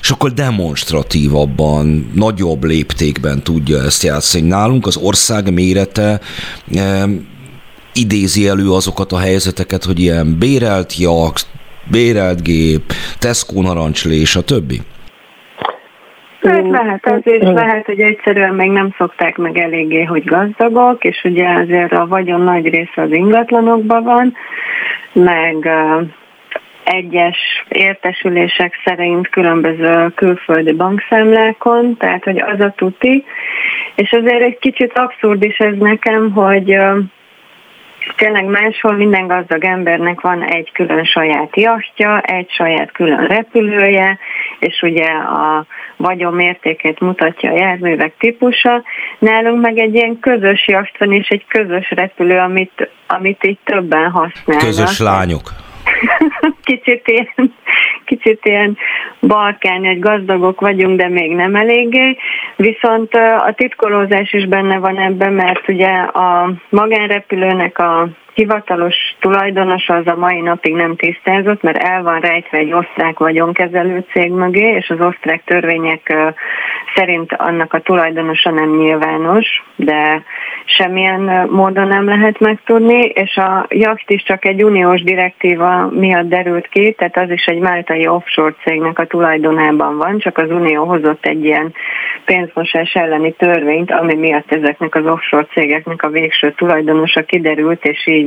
sokkal 0.00 0.30
demonstratívabban, 0.30 2.10
nagyobb 2.14 2.64
léptékben 2.64 3.42
tudja 3.42 3.82
ezt 3.82 4.02
játszani. 4.02 4.48
Nálunk 4.48 4.86
az 4.86 4.96
ország 4.96 5.52
mérete 5.52 6.20
idézi 7.94 8.48
elő 8.48 8.72
azokat 8.72 9.12
a 9.12 9.18
helyzeteket, 9.18 9.84
hogy 9.84 10.00
ilyen 10.00 10.38
bérelt 10.38 10.96
jak, 10.96 11.40
bérelt 11.90 12.42
gép, 12.42 12.82
Tesco 13.18 13.62
narancslés, 13.62 14.36
a 14.36 14.42
többi? 14.42 14.80
Hát 16.42 16.68
lehet 16.70 17.06
az, 17.06 17.20
és 17.22 17.42
lehet, 17.42 17.86
hogy 17.86 18.00
egyszerűen 18.00 18.54
még 18.54 18.70
nem 18.70 18.94
szokták 18.98 19.36
meg 19.36 19.58
eléggé, 19.58 20.02
hogy 20.02 20.24
gazdagok, 20.24 21.04
és 21.04 21.24
ugye 21.24 21.48
azért 21.48 21.92
a 21.92 22.06
vagyon 22.06 22.40
nagy 22.40 22.68
része 22.68 23.02
az 23.02 23.12
ingatlanokban 23.12 24.02
van, 24.02 24.34
meg 25.12 25.68
egyes 26.84 27.38
értesülések 27.68 28.74
szerint 28.84 29.28
különböző 29.28 30.12
külföldi 30.14 30.72
bankszámlákon, 30.72 31.96
tehát 31.96 32.24
hogy 32.24 32.42
az 32.42 32.60
a 32.60 32.72
tuti, 32.76 33.24
és 33.94 34.12
azért 34.12 34.42
egy 34.42 34.58
kicsit 34.58 34.98
abszurd 34.98 35.42
is 35.42 35.58
ez 35.58 35.74
nekem, 35.78 36.32
hogy 36.32 36.76
tényleg 38.16 38.44
máshol 38.44 38.92
minden 38.92 39.26
gazdag 39.26 39.64
embernek 39.64 40.20
van 40.20 40.42
egy 40.42 40.72
külön 40.72 41.04
saját 41.04 41.56
jachtja, 41.56 42.20
egy 42.20 42.50
saját 42.50 42.92
külön 42.92 43.26
repülője, 43.26 44.18
és 44.58 44.82
ugye 44.82 45.06
a 45.12 45.66
vagyon 45.96 46.34
mértékét 46.34 47.00
mutatja 47.00 47.50
a 47.50 47.56
járművek 47.56 48.14
típusa. 48.18 48.82
Nálunk 49.18 49.60
meg 49.60 49.78
egy 49.78 49.94
ilyen 49.94 50.18
közös 50.20 50.66
jacht 50.66 50.98
van, 50.98 51.12
és 51.12 51.28
egy 51.28 51.44
közös 51.48 51.90
repülő, 51.90 52.38
amit, 52.38 52.90
amit 53.06 53.44
így 53.44 53.58
többen 53.64 54.10
használnak. 54.10 54.64
Közös 54.64 54.98
lányok. 54.98 55.63
kicsit 56.62 57.08
ilyen, 57.08 57.54
kicsit 58.04 58.40
ilyen 58.42 58.76
balkány, 59.20 59.86
hogy 59.86 59.98
gazdagok 59.98 60.60
vagyunk, 60.60 61.00
de 61.00 61.08
még 61.08 61.34
nem 61.34 61.54
eléggé. 61.56 62.16
Viszont 62.56 63.14
a 63.14 63.52
titkolózás 63.56 64.32
is 64.32 64.46
benne 64.46 64.78
van 64.78 64.98
ebben, 64.98 65.32
mert 65.32 65.68
ugye 65.68 65.90
a 65.98 66.52
magánrepülőnek 66.68 67.78
a 67.78 68.08
hivatalos 68.34 68.96
tulajdonos 69.20 69.88
az 69.88 70.06
a 70.06 70.16
mai 70.16 70.40
napig 70.40 70.74
nem 70.74 70.96
tisztázott, 70.96 71.62
mert 71.62 71.82
el 71.82 72.02
van 72.02 72.20
rejtve 72.20 72.58
egy 72.58 72.72
osztrák 72.72 73.18
vagyonkezelő 73.18 74.04
cég 74.12 74.30
mögé, 74.30 74.74
és 74.74 74.90
az 74.90 75.06
osztrák 75.06 75.44
törvények 75.44 76.14
szerint 76.94 77.32
annak 77.32 77.72
a 77.72 77.80
tulajdonosa 77.80 78.50
nem 78.50 78.76
nyilvános, 78.76 79.62
de 79.76 80.22
semmilyen 80.64 81.48
módon 81.50 81.88
nem 81.88 82.04
lehet 82.04 82.40
megtudni, 82.40 83.02
és 83.04 83.36
a 83.36 83.66
jacht 83.68 84.10
is 84.10 84.22
csak 84.22 84.44
egy 84.44 84.64
uniós 84.64 85.02
direktíva 85.02 85.88
miatt 85.90 86.28
derült 86.28 86.68
ki, 86.68 86.92
tehát 86.92 87.16
az 87.16 87.30
is 87.30 87.44
egy 87.44 87.58
máltai 87.58 88.06
offshore 88.06 88.54
cégnek 88.64 88.98
a 88.98 89.06
tulajdonában 89.06 89.96
van, 89.96 90.18
csak 90.18 90.38
az 90.38 90.50
unió 90.50 90.84
hozott 90.84 91.26
egy 91.26 91.44
ilyen 91.44 91.74
pénzmosás 92.24 92.94
elleni 92.94 93.32
törvényt, 93.32 93.90
ami 93.90 94.14
miatt 94.14 94.52
ezeknek 94.52 94.94
az 94.94 95.06
offshore 95.06 95.46
cégeknek 95.52 96.02
a 96.02 96.08
végső 96.08 96.52
tulajdonosa 96.52 97.22
kiderült, 97.22 97.84
és 97.84 98.06
így, 98.06 98.23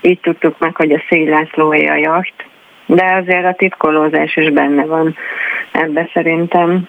így 0.00 0.20
tudtuk 0.20 0.58
meg, 0.58 0.76
hogy 0.76 0.92
a 0.92 1.02
Szély 1.08 1.28
Lászlóé 1.28 1.86
a 1.86 1.96
jacht. 1.96 2.34
De 2.86 3.22
azért 3.22 3.44
a 3.44 3.54
titkolózás 3.58 4.36
is 4.36 4.50
benne 4.50 4.84
van 4.84 5.16
ebbe 5.72 6.10
szerintem 6.12 6.88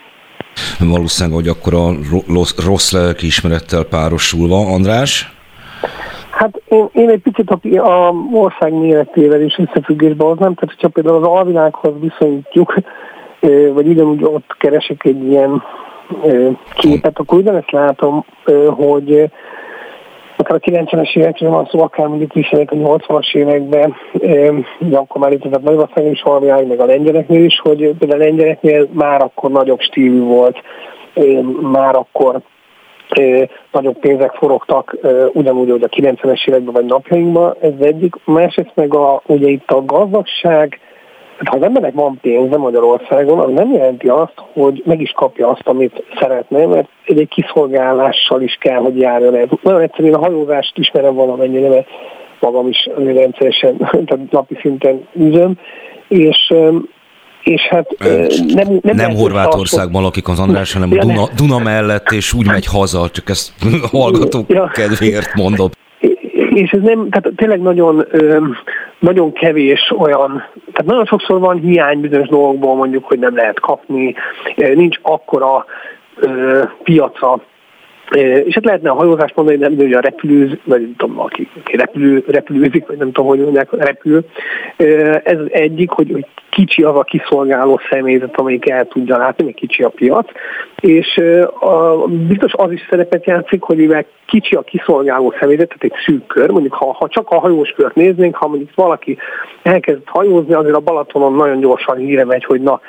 valószínűleg, 0.80 1.38
hogy 1.38 1.48
akkor 1.48 1.74
a 1.74 1.92
rossz 2.66 2.92
lelkiismerettel 2.92 3.84
párosulva. 3.84 4.74
András? 4.74 5.36
Hát 6.30 6.62
én, 6.68 6.90
én 6.94 7.10
egy 7.10 7.22
picit 7.22 7.50
a, 7.50 7.60
a 7.78 8.14
ország 8.32 8.74
méretével 8.74 9.42
is 9.42 9.58
összefüggésbe 9.58 10.24
hoznám, 10.24 10.54
tehát 10.54 10.76
hogyha 10.76 10.88
például 10.88 11.16
az 11.16 11.30
alvilághoz 11.30 11.94
viszonyítjuk, 12.00 12.74
vagy 13.74 13.88
ugyanúgy 13.88 14.24
ott 14.24 14.56
keresek 14.58 15.06
egy 15.06 15.24
ilyen 15.28 15.64
képet, 16.74 17.20
akkor 17.20 17.38
ugyanezt 17.38 17.72
látom, 17.72 18.26
hogy 18.70 19.30
akár 20.50 20.62
a 20.76 20.82
90-es 20.86 21.18
évekről 21.18 21.50
van 21.50 21.68
szó, 21.72 21.82
akár 21.82 22.08
mondjuk 22.08 22.36
is 22.36 22.52
a 22.52 22.58
80-as 22.58 23.36
években, 23.36 23.96
de 24.80 24.98
akkor 24.98 25.22
már 25.22 25.32
itt 25.32 25.44
a 25.44 25.60
Magyarországon 25.64 26.12
is 26.12 26.22
valamiág, 26.22 26.68
meg 26.68 26.80
a 26.80 26.86
lengyeleknél 26.86 27.44
is, 27.44 27.60
hogy 27.60 27.94
például 28.00 28.22
a 28.22 28.26
lengyeleknél 28.26 28.88
már 28.92 29.22
akkor 29.22 29.52
nagyobb 29.52 29.80
stílű 29.80 30.22
volt, 30.22 30.62
már 31.62 31.96
akkor 31.96 32.42
nagyobb 33.72 33.98
pénzek 34.00 34.32
forogtak 34.32 34.98
ugyanúgy, 35.34 35.70
hogy 35.70 35.84
a 35.84 35.88
90-es 35.88 36.48
években 36.48 36.74
vagy 36.74 36.86
napjainkban, 36.86 37.56
ez 37.62 37.74
egyik. 37.80 38.16
Másrészt 38.26 38.72
meg 38.76 38.94
a, 38.94 39.22
ugye 39.26 39.48
itt 39.48 39.72
a 39.72 39.86
gazdagság, 39.86 40.80
ha 41.46 41.56
az 41.56 41.62
embernek 41.62 41.94
van 41.94 42.18
pénze 42.22 42.58
Magyarországon, 42.58 43.40
az 43.40 43.52
nem 43.54 43.74
jelenti 43.74 44.08
azt, 44.08 44.34
hogy 44.54 44.84
meg 44.86 45.02
is 45.02 45.12
kapja 45.12 45.48
azt, 45.48 45.68
amit 45.68 46.04
szeretne, 46.20 46.66
mert 46.66 46.88
egy, 47.06 47.20
egy 47.20 47.28
kiszolgálással 47.28 48.42
is 48.42 48.58
kell, 48.60 48.80
hogy 48.80 49.00
járjon 49.00 49.36
el. 49.36 49.48
Nagyon 49.62 49.82
egyszerűen 49.82 50.14
a 50.14 50.20
hajózást 50.20 50.78
ismerem 50.78 51.14
valamennyire, 51.14 51.70
mert 51.70 51.88
magam 52.40 52.68
is 52.68 52.90
rendszeresen, 52.96 53.78
tehát 54.06 54.32
napi 54.32 54.58
szinten 54.62 55.08
üzöm, 55.14 55.54
és 56.08 56.54
és 57.44 57.62
hát 57.62 57.96
nem, 58.00 58.80
nem, 58.82 58.96
nem 58.96 59.16
Horvátországban 59.16 60.02
lakik 60.02 60.28
az 60.28 60.40
András, 60.40 60.74
hanem 60.74 60.92
a 60.92 60.96
Duna, 60.96 61.28
Duna 61.36 61.60
mellett, 61.60 62.12
és 62.12 62.34
úgy 62.34 62.46
megy 62.46 62.66
haza, 62.66 63.10
csak 63.10 63.30
ezt 63.30 63.54
hallgatók 63.92 64.50
ja. 64.50 64.72
kedvéért 64.74 65.36
mondom 65.36 65.70
és 66.58 66.72
ez 66.72 66.82
nem, 66.82 67.10
tehát 67.10 67.32
tényleg 67.36 67.62
nagyon, 67.62 68.08
nagyon 69.00 69.34
kevés 69.34 69.94
olyan, 69.98 70.44
tehát 70.54 70.86
nagyon 70.86 71.06
sokszor 71.06 71.40
van 71.40 71.60
hiány 71.60 72.00
bizonyos 72.00 72.28
dolgokból 72.28 72.76
mondjuk, 72.76 73.06
hogy 73.06 73.20
nem 73.20 73.36
lehet 73.36 73.60
kapni, 73.60 74.16
nincs 74.56 74.98
akkora 75.02 75.66
piaca 76.84 77.40
És 78.12 78.54
hát 78.54 78.66
lehetne 78.66 78.90
a 78.90 78.94
hajózást 78.94 79.36
mondani, 79.36 79.76
de 79.76 79.84
ugye 79.84 79.98
a 79.98 80.02
repülő, 80.02 80.60
vagy 80.64 80.82
nem 80.82 80.96
tudom, 80.98 81.20
aki, 81.20 81.50
aki 81.60 81.76
repülő, 81.76 82.24
repülőzik, 82.28 82.88
vagy 82.88 82.98
nem 82.98 83.12
tudom, 83.12 83.30
hogy 83.30 83.40
mondják, 83.40 83.72
repül. 83.72 84.26
Ez 85.24 85.40
az 85.40 85.48
egyik, 85.52 85.90
hogy, 85.90 86.12
hogy 86.12 86.26
kicsi 86.50 86.84
az 86.84 86.96
a 86.96 87.04
kiszolgáló 87.04 87.80
személyzet, 87.90 88.40
amelyik 88.40 88.70
el 88.70 88.88
tudja 88.88 89.18
látni, 89.18 89.44
még 89.44 89.56
kicsi 89.56 89.84
a 89.84 89.90
piac, 89.90 90.30
és 90.80 91.22
a, 91.60 92.08
biztos 92.08 92.54
az 92.54 92.72
is 92.72 92.88
szerepet 92.90 93.26
játszik, 93.26 93.62
hogy 93.62 93.78
mivel 93.78 94.06
kicsi 94.26 94.56
a 94.56 94.62
kiszolgáló 94.62 95.34
személyzet, 95.40 95.68
tehát 95.68 95.84
egy 95.84 96.04
szűk 96.06 96.28
kör, 96.28 96.50
mondjuk 96.50 96.74
ha, 96.74 96.94
ha 96.94 97.08
csak 97.08 97.30
a 97.30 97.40
hajós 97.40 97.70
kört 97.70 97.96
néznénk, 97.96 98.36
ha 98.36 98.48
mondjuk 98.48 98.70
valaki 98.76 99.18
elkezd 99.64 100.02
hajózni, 100.06 100.54
azért 100.54 100.76
a 100.76 100.80
Balatonon 100.80 101.34
nagyon 101.34 101.60
gyorsan 101.60 101.98
híre 101.98 102.26
megy, 102.26 102.44
hogy 102.44 102.62
na, 102.62 102.82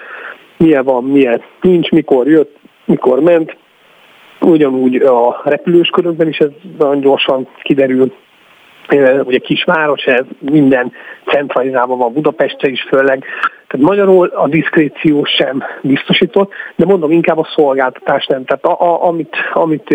milyen 0.56 0.84
van, 0.84 1.04
milyen 1.04 1.42
nincs, 1.60 1.90
mikor 1.90 2.28
jött, 2.28 2.56
mikor 2.84 3.20
ment, 3.20 3.56
Ugyanúgy 4.40 4.96
a 4.96 5.40
repülős 5.44 5.88
körökben 5.88 6.28
is 6.28 6.38
ez 6.38 6.48
nagyon 6.78 7.00
gyorsan 7.00 7.48
kiderül, 7.62 8.12
ugye 9.24 9.38
kisváros, 9.38 10.04
ez 10.04 10.24
minden 10.38 10.92
centralizálva 11.24 11.96
van 11.96 12.12
Budapestre 12.12 12.68
is 12.68 12.82
főleg, 12.82 13.24
tehát 13.68 13.86
magyarul 13.86 14.26
a 14.26 14.48
diszkréció 14.48 15.24
sem 15.24 15.62
biztosított, 15.82 16.52
de 16.76 16.84
mondom, 16.84 17.10
inkább 17.10 17.38
a 17.38 17.48
szolgáltatás 17.54 18.26
nem. 18.26 18.44
Tehát 18.44 18.64
a, 18.64 18.84
a, 18.84 19.06
amit, 19.06 19.36
amit 19.52 19.90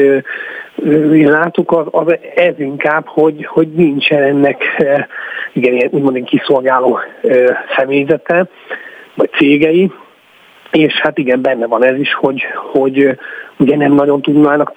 én 1.13 1.29
látok, 1.31 1.71
az, 1.71 1.85
az 1.91 2.17
ez 2.35 2.59
inkább, 2.59 3.07
hogy, 3.07 3.45
hogy 3.45 3.67
nincsen 3.67 4.23
ennek 4.23 4.63
igen, 5.53 5.89
úgymond 5.91 6.23
kiszolgáló 6.23 6.99
személyzete, 7.75 8.47
vagy 9.15 9.29
cégei, 9.31 9.91
és 10.73 10.99
hát 11.01 11.17
igen, 11.17 11.41
benne 11.41 11.67
van 11.67 11.83
ez 11.83 11.99
is, 11.99 12.13
hogy, 12.13 12.43
hogy 12.71 13.17
ugye 13.57 13.75
nem 13.75 13.93
nagyon 13.93 14.21
tudnának 14.21 14.71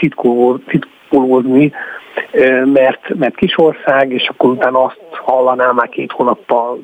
titkolózni, 0.67 1.73
mert, 2.65 3.15
mert 3.15 3.37
kisország, 3.37 4.13
és 4.13 4.29
akkor 4.29 4.51
utána 4.51 4.85
azt 4.85 5.01
hallanám 5.11 5.75
már 5.75 5.89
két 5.89 6.13
hónappal 6.13 6.79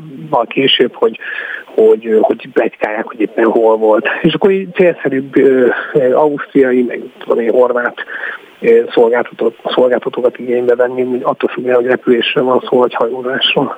később, 0.46 0.94
hogy, 0.94 1.18
hogy, 1.64 2.18
hogy 2.20 2.48
plegykálják, 2.52 3.06
hogy 3.06 3.20
éppen 3.20 3.44
hol 3.44 3.76
volt. 3.76 4.08
És 4.22 4.34
akkor 4.34 4.50
így 4.50 4.74
célszerűbb 4.74 5.32
ausztriai, 6.14 6.82
meg 6.82 7.02
tudom 7.18 7.38
én, 7.44 7.52
horvát 7.52 7.94
szolgáltatókat 9.64 10.38
igénybe 10.38 10.74
venni, 10.74 11.20
attól 11.22 11.48
függően, 11.48 11.76
hogy 11.76 11.86
repülésről 11.86 12.44
van 12.44 12.64
szó, 12.68 12.78
vagy 12.78 12.94
hajózásról. 12.94 13.76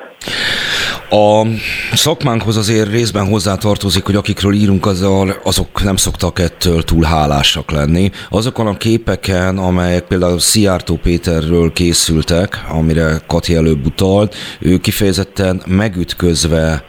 A 1.15 1.47
szakmánkhoz 1.93 2.57
azért 2.57 2.91
részben 2.91 3.27
hozzátartozik, 3.27 4.05
hogy 4.05 4.15
akikről 4.15 4.55
írunk, 4.55 4.87
azzal, 4.87 5.41
azok 5.45 5.83
nem 5.83 5.97
szoktak 5.97 6.39
ettől 6.39 6.83
túl 6.83 7.05
hálásak 7.05 7.71
lenni. 7.71 8.11
Azokon 8.31 8.67
a 8.67 8.77
képeken, 8.77 9.59
amelyek 9.59 10.05
például 10.05 10.39
Szijjártó 10.39 10.97
Péterről 10.97 11.73
készültek, 11.73 12.65
amire 12.69 13.23
Kati 13.27 13.55
előbb 13.55 13.87
utalt, 13.87 14.35
ő 14.61 14.79
kifejezetten 14.79 15.63
megütközve 15.67 16.85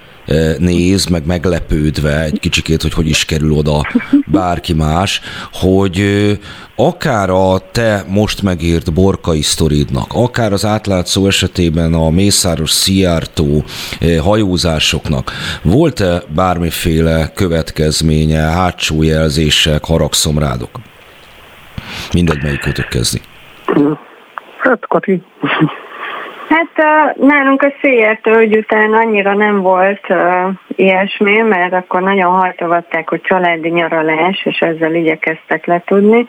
néz, 0.57 1.05
meg 1.05 1.25
meglepődve 1.25 2.21
egy 2.21 2.39
kicsikét, 2.39 2.81
hogy 2.81 2.93
hogy 2.93 3.07
is 3.07 3.25
kerül 3.25 3.51
oda 3.51 3.87
bárki 4.25 4.73
más, 4.73 5.21
hogy 5.51 6.03
akár 6.75 7.29
a 7.29 7.59
te 7.71 8.05
most 8.07 8.41
megírt 8.41 8.93
borkai 8.93 9.41
sztoridnak, 9.41 10.13
akár 10.13 10.53
az 10.53 10.65
átlátszó 10.65 11.27
esetében 11.27 11.93
a 11.93 12.09
Mészáros 12.09 12.71
Szijjártó 12.71 13.63
hajózásoknak 14.21 15.31
volt-e 15.63 16.23
bármiféle 16.35 17.31
következménye, 17.33 18.41
hátsó 18.41 19.03
jelzések, 19.03 19.85
haragszomrádok? 19.85 20.79
Mindegy, 22.13 22.43
melyik 22.43 22.59
kötök 22.59 22.87
kezdi. 22.87 23.21
Hát, 24.61 24.87
Kati. 24.87 25.23
Hát 26.55 27.15
nálunk 27.17 27.61
a 27.61 27.73
széjértő 27.81 28.39
ügy 28.39 28.57
után 28.57 28.93
annyira 28.93 29.33
nem 29.33 29.61
volt 29.61 30.09
uh, 30.09 30.49
ilyesmi, 30.75 31.37
mert 31.37 31.73
akkor 31.73 32.01
nagyon 32.01 32.31
hajtogatták, 32.31 33.09
hogy 33.09 33.21
családi 33.21 33.69
nyaralás, 33.69 34.45
és 34.45 34.59
ezzel 34.59 34.95
igyekeztek 34.95 35.65
letudni. 35.65 36.25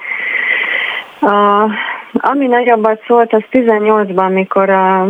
Uh, 1.21 1.71
ami 2.12 2.47
nagyobbat 2.47 3.02
szólt, 3.06 3.33
az 3.33 3.42
18-ban, 3.52 4.33
mikor 4.33 4.70
a 4.70 5.07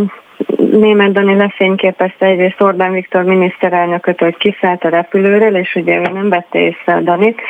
német 0.57 1.13
Dani 1.13 1.37
lefényképezte 1.37 2.27
egyrészt 2.27 2.63
Orbán 2.63 2.93
Viktor 2.93 3.23
miniszterelnököt, 3.23 4.19
hogy 4.19 4.37
kiszállt 4.37 4.85
a 4.85 4.89
repülőről, 4.89 5.57
és 5.57 5.75
ugye 5.75 5.97
ő 5.97 6.01
nem 6.01 6.29
vette 6.29 6.59
észre 6.59 6.95
a 6.95 7.01
Danit, 7.01 7.41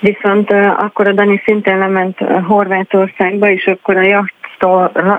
viszont 0.00 0.52
uh, 0.52 0.82
akkor 0.82 1.08
a 1.08 1.12
Dani 1.12 1.42
szintén 1.44 1.78
lement 1.78 2.18
Horvátországba, 2.46 3.50
és 3.50 3.66
akkor 3.66 3.96
a 3.96 4.02
jachtól, 4.02 4.41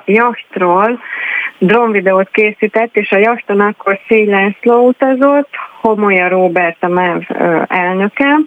jachtról 0.05 0.99
drónvideót 1.57 2.29
készített, 2.31 2.95
és 2.95 3.11
a 3.11 3.17
jachton 3.17 3.59
akkor 3.59 3.99
Szély 4.07 4.25
László 4.25 4.87
utazott, 4.87 5.49
Homolya 5.81 6.29
Róbert 6.29 6.83
a 6.83 6.87
MÁV 6.87 7.21
elnöke, 7.67 8.39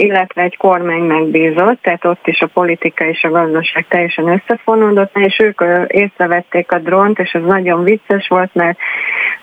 illetve 0.00 0.42
egy 0.42 0.56
kormány 0.56 1.02
megbízott, 1.02 1.82
tehát 1.82 2.04
ott 2.04 2.26
is 2.26 2.40
a 2.40 2.46
politika 2.46 3.04
és 3.04 3.24
a 3.24 3.30
gazdaság 3.30 3.86
teljesen 3.88 4.28
összefonódott, 4.28 5.18
és 5.18 5.38
ők 5.38 5.62
észrevették 5.86 6.72
a 6.72 6.78
drónt, 6.78 7.18
és 7.18 7.32
ez 7.32 7.42
nagyon 7.42 7.84
vicces 7.84 8.28
volt, 8.28 8.54
mert 8.54 8.78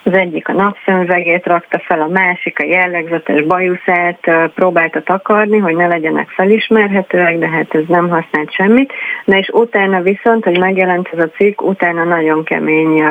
az 0.04 0.14
egyik 0.14 0.48
a 0.48 0.54
napszemüvegét 0.54 1.46
rakta 1.46 1.82
fel, 1.86 2.02
a 2.02 2.08
másik 2.08 2.60
a 2.60 2.66
jellegzetes 2.66 3.44
bajuszát 3.44 4.20
próbálta 4.56 5.02
takarni, 5.02 5.58
hogy 5.58 5.76
ne 5.76 5.88
legyenek 5.88 6.30
felismerhetőek, 6.30 7.38
de 7.38 7.48
hát 7.48 7.74
ez 7.74 7.84
nem 7.88 8.10
használt 8.10 8.54
semmit. 8.54 8.94
Na 9.26 9.38
és 9.38 9.50
utána 9.54 10.02
viszont, 10.02 10.44
hogy 10.44 10.60
megjelent 10.60 11.10
ez 11.14 11.24
a 11.24 11.30
cikk, 11.30 11.62
utána 11.62 12.04
nagyon 12.04 12.44
kemény 12.44 13.04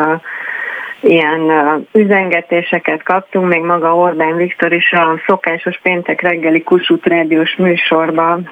ilyen 1.01 1.51
üzengetéseket 1.93 3.03
kaptunk, 3.03 3.49
még 3.49 3.63
maga 3.63 3.97
Orbán 3.97 4.37
Viktor 4.37 4.73
is 4.73 4.93
a 4.93 5.21
szokásos 5.27 5.81
péntek 5.83 6.21
reggeli 6.21 6.63
Kossuth 6.63 7.09
rádiós 7.09 7.57
műsorban 7.57 8.51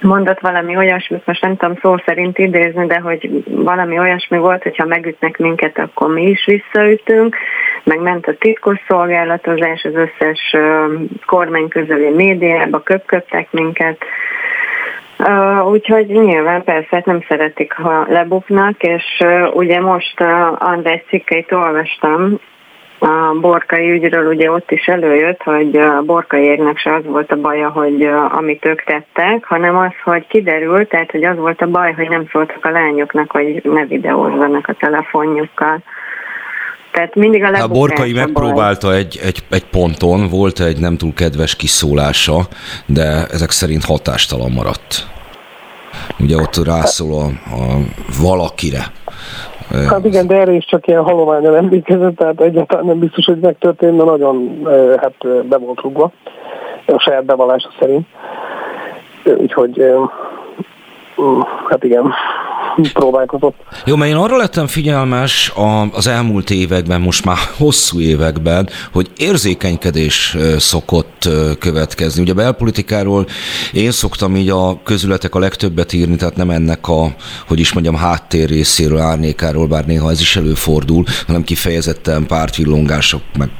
mondott 0.00 0.40
valami 0.40 0.76
olyasmit, 0.76 1.26
most 1.26 1.42
nem 1.42 1.56
tudom 1.56 1.76
szó 1.82 1.96
szerint 2.06 2.38
idézni, 2.38 2.86
de 2.86 2.98
hogy 2.98 3.30
valami 3.46 3.98
olyasmi 3.98 4.38
volt, 4.38 4.62
hogyha 4.62 4.86
megütnek 4.86 5.38
minket, 5.38 5.78
akkor 5.78 6.12
mi 6.12 6.22
is 6.22 6.44
visszaütünk, 6.44 7.36
meg 7.84 8.00
ment 8.00 8.26
a 8.26 8.36
titkos 8.38 8.78
szolgálatozás, 8.88 9.84
az 9.84 9.94
összes 9.94 10.56
kormány 11.26 11.68
közeli 11.68 12.10
médiába 12.10 12.80
köpköptek 12.80 13.52
minket, 13.52 13.98
Uh, 15.18 15.70
úgyhogy 15.70 16.06
nyilván 16.06 16.64
persze 16.64 16.88
hát 16.90 17.04
nem 17.04 17.24
szeretik, 17.28 17.72
ha 17.72 18.06
lebuknak, 18.08 18.82
és 18.82 19.04
uh, 19.20 19.56
ugye 19.56 19.80
most 19.80 20.20
uh, 20.20 20.68
András 20.68 21.02
cikkeit 21.08 21.52
olvastam, 21.52 22.38
a 22.98 23.38
borkai 23.40 23.90
ügyről 23.90 24.26
ugye 24.26 24.50
ott 24.50 24.70
is 24.70 24.86
előjött, 24.86 25.42
hogy 25.42 25.76
a 25.76 26.02
borkai 26.02 26.44
égnek 26.44 26.78
se 26.78 26.94
az 26.94 27.04
volt 27.04 27.32
a 27.32 27.40
baja, 27.40 27.68
hogy 27.68 28.02
amit 28.28 28.66
ők 28.66 28.82
tettek, 28.82 29.44
hanem 29.44 29.76
az, 29.76 29.92
hogy 30.04 30.26
kiderült, 30.26 30.88
tehát 30.88 31.10
hogy 31.10 31.24
az 31.24 31.36
volt 31.36 31.62
a 31.62 31.70
baj, 31.70 31.92
hogy 31.92 32.08
nem 32.08 32.28
szóltak 32.32 32.64
a 32.64 32.70
lányoknak, 32.70 33.30
hogy 33.30 33.60
ne 33.64 33.84
videózzanak 33.84 34.68
a 34.68 34.72
telefonjukkal. 34.72 35.82
Tehát 36.96 37.14
mindig 37.14 37.42
a 37.42 37.62
A 37.62 37.68
Borkai 37.68 38.12
megpróbálta 38.12 38.94
egy, 38.94 39.18
egy, 39.22 39.42
egy 39.50 39.64
ponton, 39.64 40.28
volt 40.28 40.60
egy 40.60 40.80
nem 40.80 40.96
túl 40.96 41.12
kedves 41.12 41.56
kiszólása, 41.56 42.38
de 42.86 43.26
ezek 43.30 43.50
szerint 43.50 43.84
hatástalan 43.84 44.50
maradt. 44.50 45.06
Ugye 46.18 46.36
ott 46.36 46.64
rászól 46.64 47.12
a, 47.12 47.24
a 47.54 47.78
valakire. 48.22 48.84
Hát 49.88 50.04
igen, 50.04 50.26
de 50.26 50.34
erre 50.34 50.52
is 50.52 50.64
csak 50.64 50.86
ilyen 50.86 51.02
halományan 51.02 51.56
emlékezett, 51.56 52.16
tehát 52.16 52.40
egyáltalán 52.40 52.86
nem 52.86 52.98
biztos, 52.98 53.24
hogy 53.24 53.38
megtörtént, 53.38 53.96
de 53.96 54.04
nagyon 54.04 54.66
hát 54.96 55.46
be 55.48 55.56
volt 55.56 55.80
rúgva 55.80 56.12
a 56.86 56.98
saját 56.98 57.24
bevallása 57.24 57.68
szerint. 57.78 58.06
Úgyhogy 59.24 59.84
hát 61.68 61.84
igen, 61.84 62.12
próbálkozott. 62.92 63.54
Jó, 63.84 63.96
mert 63.96 64.10
én 64.10 64.16
arra 64.16 64.36
lettem 64.36 64.66
figyelmes 64.66 65.52
az 65.92 66.06
elmúlt 66.06 66.50
években, 66.50 67.00
most 67.00 67.24
már 67.24 67.36
hosszú 67.58 68.00
években, 68.00 68.68
hogy 68.92 69.10
érzékenykedés 69.16 70.36
szokott 70.58 71.28
következni. 71.58 72.22
Ugye 72.22 72.32
a 72.32 72.34
belpolitikáról 72.34 73.26
én 73.72 73.90
szoktam 73.90 74.36
így 74.36 74.48
a 74.48 74.82
közületek 74.82 75.34
a 75.34 75.38
legtöbbet 75.38 75.92
írni, 75.92 76.16
tehát 76.16 76.36
nem 76.36 76.50
ennek 76.50 76.88
a, 76.88 77.06
hogy 77.46 77.60
is 77.60 77.72
mondjam, 77.72 77.94
háttér 77.94 78.48
részéről, 78.48 78.98
árnyékáról, 78.98 79.66
bár 79.66 79.86
néha 79.86 80.10
ez 80.10 80.20
is 80.20 80.36
előfordul, 80.36 81.04
hanem 81.26 81.44
kifejezetten 81.44 82.26
pártvillongások, 82.26 83.22
meg 83.38 83.50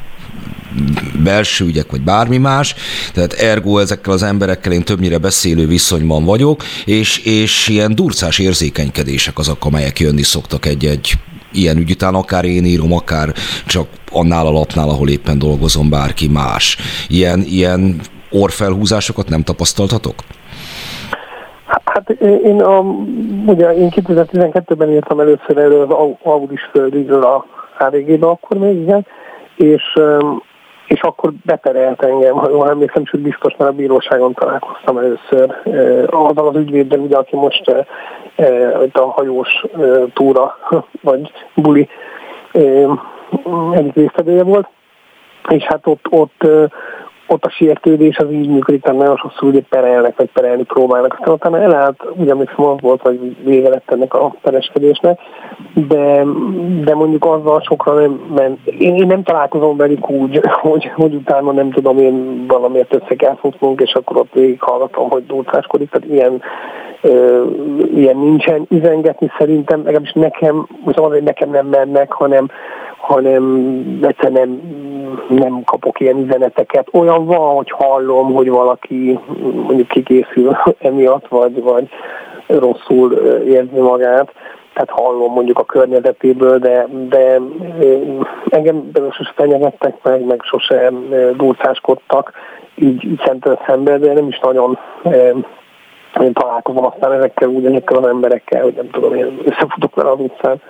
belső 1.25 1.65
ügyek, 1.65 1.91
vagy 1.91 2.03
bármi 2.03 2.39
más, 2.39 2.75
tehát 3.15 3.33
ergo 3.33 3.79
ezekkel 3.79 4.13
az 4.13 4.23
emberekkel 4.23 4.73
én 4.73 4.83
többnyire 4.83 5.19
beszélő 5.19 5.67
viszonyban 5.67 6.25
vagyok, 6.25 6.63
és, 6.85 7.19
és 7.25 7.69
ilyen 7.69 7.95
durcás 7.95 8.39
érzékenykedések 8.39 9.39
azok, 9.39 9.65
amelyek 9.65 10.01
jönni 10.01 10.23
szoktak 10.23 10.67
egy-egy 10.67 11.13
ilyen 11.53 11.77
ügy 11.77 11.91
után, 11.91 12.15
akár 12.15 12.45
én 12.45 12.65
írom, 12.65 12.93
akár 12.93 13.33
csak 13.67 13.87
annál 14.11 14.47
a 14.47 14.51
lapnál, 14.51 14.89
ahol 14.89 15.09
éppen 15.09 15.39
dolgozom 15.39 15.91
bárki 15.91 16.29
más. 16.29 16.77
Ilyen, 17.09 17.41
ilyen 17.41 18.01
orfelhúzásokat 18.31 19.29
nem 19.29 19.43
tapasztaltatok? 19.43 20.15
Hát 21.85 22.11
én, 22.21 22.61
a, 22.61 22.81
ugye 23.47 23.75
én 23.75 23.93
2012-ben 23.95 24.91
írtam 24.91 25.21
először 25.21 25.57
erről 25.57 25.83
az 25.83 26.17
Audis 26.23 26.69
földügyről 26.73 27.23
a 27.23 27.47
HVG-be 27.79 28.27
akkor 28.27 28.59
még, 28.59 28.77
igen, 28.77 29.07
és, 29.57 29.83
és 30.87 31.03
akkor 31.03 31.33
beterelt 31.45 32.03
engem, 32.03 32.37
ha 32.37 32.49
jól 32.49 32.69
emlékszem, 32.69 33.07
sőt 33.07 33.21
biztos, 33.21 33.55
mert 33.57 33.71
a 33.71 33.75
bíróságon 33.75 34.33
találkoztam 34.33 34.99
először. 34.99 35.57
Azzal 36.07 36.49
az 36.49 36.57
ügyvéddel, 36.57 36.99
ugye, 36.99 37.17
aki 37.17 37.37
most 37.37 37.87
a 38.93 39.01
hajós 39.01 39.65
túra, 40.15 40.57
vagy 41.03 41.33
buli 41.55 41.89
egyik 43.73 43.95
résztvevője 43.95 44.43
volt, 44.43 44.69
és 45.49 45.63
hát 45.63 45.87
ott, 45.87 46.07
ott 46.11 46.47
ott 47.27 47.45
a 47.45 47.51
sértődés 47.51 48.19
az 48.19 48.33
így 48.33 48.49
működik, 48.49 48.83
tehát 48.83 48.99
nagyon 48.99 49.17
sokszor 49.17 49.49
ugye 49.49 49.61
perelnek, 49.69 50.17
vagy 50.17 50.31
perelni 50.33 50.63
próbálnak. 50.63 51.17
Aztán 51.19 51.35
utána 51.35 51.61
elállt, 51.61 52.05
ugye 52.17 52.31
emlékszem 52.31 52.77
volt, 52.81 53.01
hogy 53.01 53.37
vége 53.45 53.69
lett 53.69 53.91
ennek 53.91 54.15
a 54.15 54.35
pereskedésnek, 54.43 55.21
de, 55.75 56.23
de 56.85 56.95
mondjuk 56.95 57.25
azzal 57.25 57.61
sokra 57.61 57.95
nem 57.95 58.11
ment. 58.35 58.67
Én, 58.67 58.95
én 58.95 59.07
nem 59.07 59.23
találkozom 59.23 59.77
velük 59.77 60.11
úgy, 60.11 60.41
hogy, 60.69 60.91
hogy 60.95 61.15
utána 61.15 61.53
nem 61.53 61.71
tudom, 61.71 61.99
én 61.99 62.47
valamiért 62.47 62.95
össze 62.95 63.15
kell 63.15 63.37
futnunk, 63.37 63.81
és 63.81 63.95
akkor 63.95 64.17
ott 64.17 64.33
végighallgatom, 64.33 65.11
hogy 65.11 65.27
dulcáskodik, 65.27 65.91
tehát 65.91 66.09
ilyen, 66.09 66.43
ö, 67.03 67.45
ilyen 67.95 68.17
nincsen. 68.17 68.67
Üzengetni 68.69 69.31
szerintem, 69.39 69.79
legalábbis 69.79 70.13
nekem, 70.13 70.67
most 70.85 70.99
hogy 70.99 71.23
nekem 71.23 71.51
nem 71.51 71.67
mennek, 71.67 72.13
hanem 72.13 72.49
hanem 72.99 73.99
egyszerűen 74.03 74.33
nem, 74.33 75.39
nem 75.39 75.63
kapok 75.65 76.01
ilyen 76.01 76.19
üzeneteket. 76.19 76.89
Olyan 76.93 77.25
van, 77.25 77.55
hogy 77.55 77.71
hallom, 77.71 78.35
hogy 78.35 78.51
valaki 78.51 79.19
mondjuk 79.67 79.89
kikészül 79.89 80.57
emiatt, 80.79 81.29
vagy, 81.29 81.63
vagy 81.63 81.89
rosszul 82.47 83.13
érzi 83.47 83.81
magát, 83.81 84.33
tehát 84.75 84.91
hallom 84.91 85.33
mondjuk 85.33 85.59
a 85.59 85.65
környezetéből, 85.65 86.59
de, 86.59 86.87
de 87.09 87.41
engem 88.49 88.91
sose 89.11 89.33
fenyegettek 89.35 89.95
meg, 90.03 90.25
meg 90.25 90.41
sose 90.43 90.93
durcáskodtak, 91.37 92.33
így, 92.75 93.05
így 93.05 93.21
szemtől 93.25 93.59
szembe, 93.67 93.99
de 93.99 94.13
nem 94.13 94.29
is 94.29 94.39
nagyon 94.39 94.79
én 96.21 96.33
találkozom 96.33 96.85
aztán 96.85 97.13
ezekkel, 97.13 97.49
ugyanekkel 97.49 97.97
az 97.97 98.07
emberekkel, 98.07 98.63
hogy 98.63 98.75
nem 98.75 98.91
tudom, 98.91 99.15
én 99.15 99.39
összefutok 99.45 99.95
vele 99.95 100.11
az 100.11 100.21
utcán 100.21 100.61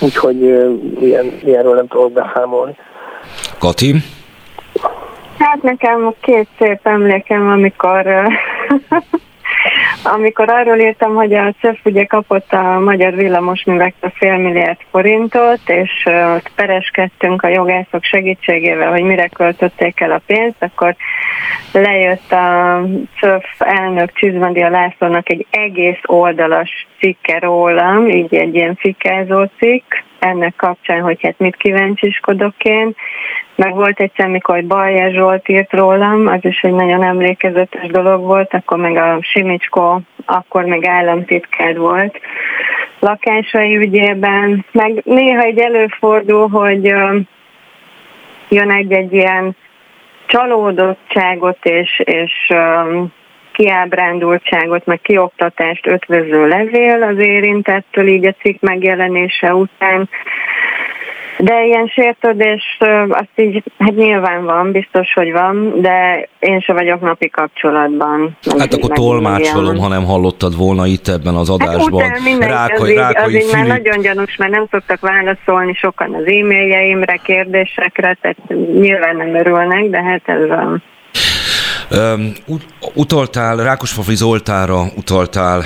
úgyhogy 0.00 0.42
ilyen, 1.00 1.40
ilyenről 1.44 1.74
nem 1.74 1.86
tudok 1.86 2.12
beszámolni. 2.12 2.76
Kati? 3.58 3.94
Hát 5.38 5.62
nekem 5.62 6.14
két 6.20 6.48
szép 6.58 6.80
emlékem, 6.82 7.48
amikor 7.48 8.06
amikor 10.12 10.48
arról 10.48 10.78
írtam, 10.78 11.14
hogy 11.14 11.34
a 11.34 11.54
CEF 11.60 11.78
ugye 11.84 12.04
kapott 12.04 12.52
a 12.52 12.78
Magyar 12.78 13.14
Villamosművektől 13.14 14.12
fél 14.14 14.36
milliárd 14.36 14.78
forintot, 14.90 15.60
és 15.66 16.06
ott 16.06 16.50
pereskedtünk 16.54 17.42
a 17.42 17.48
jogászok 17.48 18.04
segítségével, 18.04 18.90
hogy 18.90 19.02
mire 19.02 19.28
költötték 19.28 20.00
el 20.00 20.10
a 20.10 20.22
pénzt, 20.26 20.56
akkor 20.62 20.96
lejött 21.72 22.32
a 22.32 22.80
CEF 23.20 23.44
elnök 23.58 24.12
Csizmandia 24.12 24.68
Lászlónak 24.68 25.30
egy 25.30 25.46
egész 25.50 26.00
oldalas 26.06 26.86
cikke 26.98 27.38
rólam, 27.38 28.08
így 28.08 28.34
egy 28.34 28.54
ilyen 28.54 28.74
fikázó 28.74 29.44
cikk, 29.58 29.94
ennek 30.18 30.56
kapcsán, 30.56 31.00
hogy 31.00 31.22
hát 31.22 31.38
mit 31.38 31.56
kíváncsiskodok 31.56 32.54
én. 32.62 32.94
Meg 33.54 33.74
volt 33.74 34.00
egyszer, 34.00 34.28
mikor 34.28 34.64
Balja 34.64 35.10
Zsolt 35.10 35.48
írt 35.48 35.72
rólam, 35.72 36.26
az 36.26 36.38
is 36.44 36.60
egy 36.60 36.72
nagyon 36.72 37.04
emlékezetes 37.04 37.86
dolog 37.86 38.24
volt, 38.24 38.54
akkor 38.54 38.78
meg 38.78 38.96
a 38.96 39.18
Simicsko, 39.20 39.98
akkor 40.24 40.64
még 40.64 40.86
államtitkár 40.86 41.78
volt 41.78 42.20
lakásai 42.98 43.76
ügyében. 43.76 44.64
Meg 44.72 45.00
néha 45.04 45.42
egy 45.42 45.58
előfordul, 45.58 46.48
hogy 46.48 46.84
jön 48.48 48.70
egy-egy 48.70 49.12
ilyen 49.12 49.56
csalódottságot 50.26 51.64
és, 51.64 52.02
és 52.04 52.52
kiábrándultságot, 53.56 54.86
meg 54.86 55.00
kioktatást 55.00 55.86
ötvöző 55.86 56.48
levél 56.48 57.02
az 57.02 57.18
érintettől 57.18 58.06
így 58.06 58.26
a 58.26 58.34
cikk 58.42 58.60
megjelenése 58.60 59.54
után. 59.54 60.08
De 61.38 61.64
ilyen 61.64 61.86
sértődés, 61.86 62.78
azt 63.08 63.28
így, 63.34 63.62
hát 63.78 63.94
nyilván 63.94 64.44
van, 64.44 64.72
biztos, 64.72 65.12
hogy 65.12 65.32
van, 65.32 65.80
de 65.80 66.28
én 66.38 66.60
se 66.60 66.72
vagyok 66.72 67.00
napi 67.00 67.28
kapcsolatban. 67.28 68.36
Hát 68.58 68.74
akkor 68.74 68.90
tolmácsolom, 68.90 69.78
ha 69.78 69.88
nem 69.88 70.04
hallottad 70.04 70.56
volna 70.56 70.86
itt 70.86 71.08
ebben 71.08 71.34
az 71.34 71.48
hát 71.48 71.68
adásban. 71.68 72.02
Hát 72.02 72.18
utána 72.18 72.46
Rákony, 72.46 72.82
az 72.82 72.90
így, 72.90 72.96
Rákony 72.96 73.24
az 73.24 73.34
így 73.34 73.52
már 73.52 73.66
nagyon 73.66 74.00
gyanús, 74.00 74.36
mert 74.36 74.52
nem 74.52 74.66
szoktak 74.70 75.00
válaszolni 75.00 75.74
sokan 75.74 76.14
az 76.14 76.26
e-mailjeimre, 76.26 77.20
kérdésekre, 77.24 78.16
tehát 78.20 78.36
nyilván 78.80 79.16
nem 79.16 79.34
örülnek, 79.34 79.84
de 79.84 80.02
hát 80.02 80.22
ez 80.24 80.48
van. 80.48 80.82
Utaltál, 82.94 83.56
Rákosfafi 83.56 84.16
Zoltára 84.16 84.90
utaltál 84.96 85.64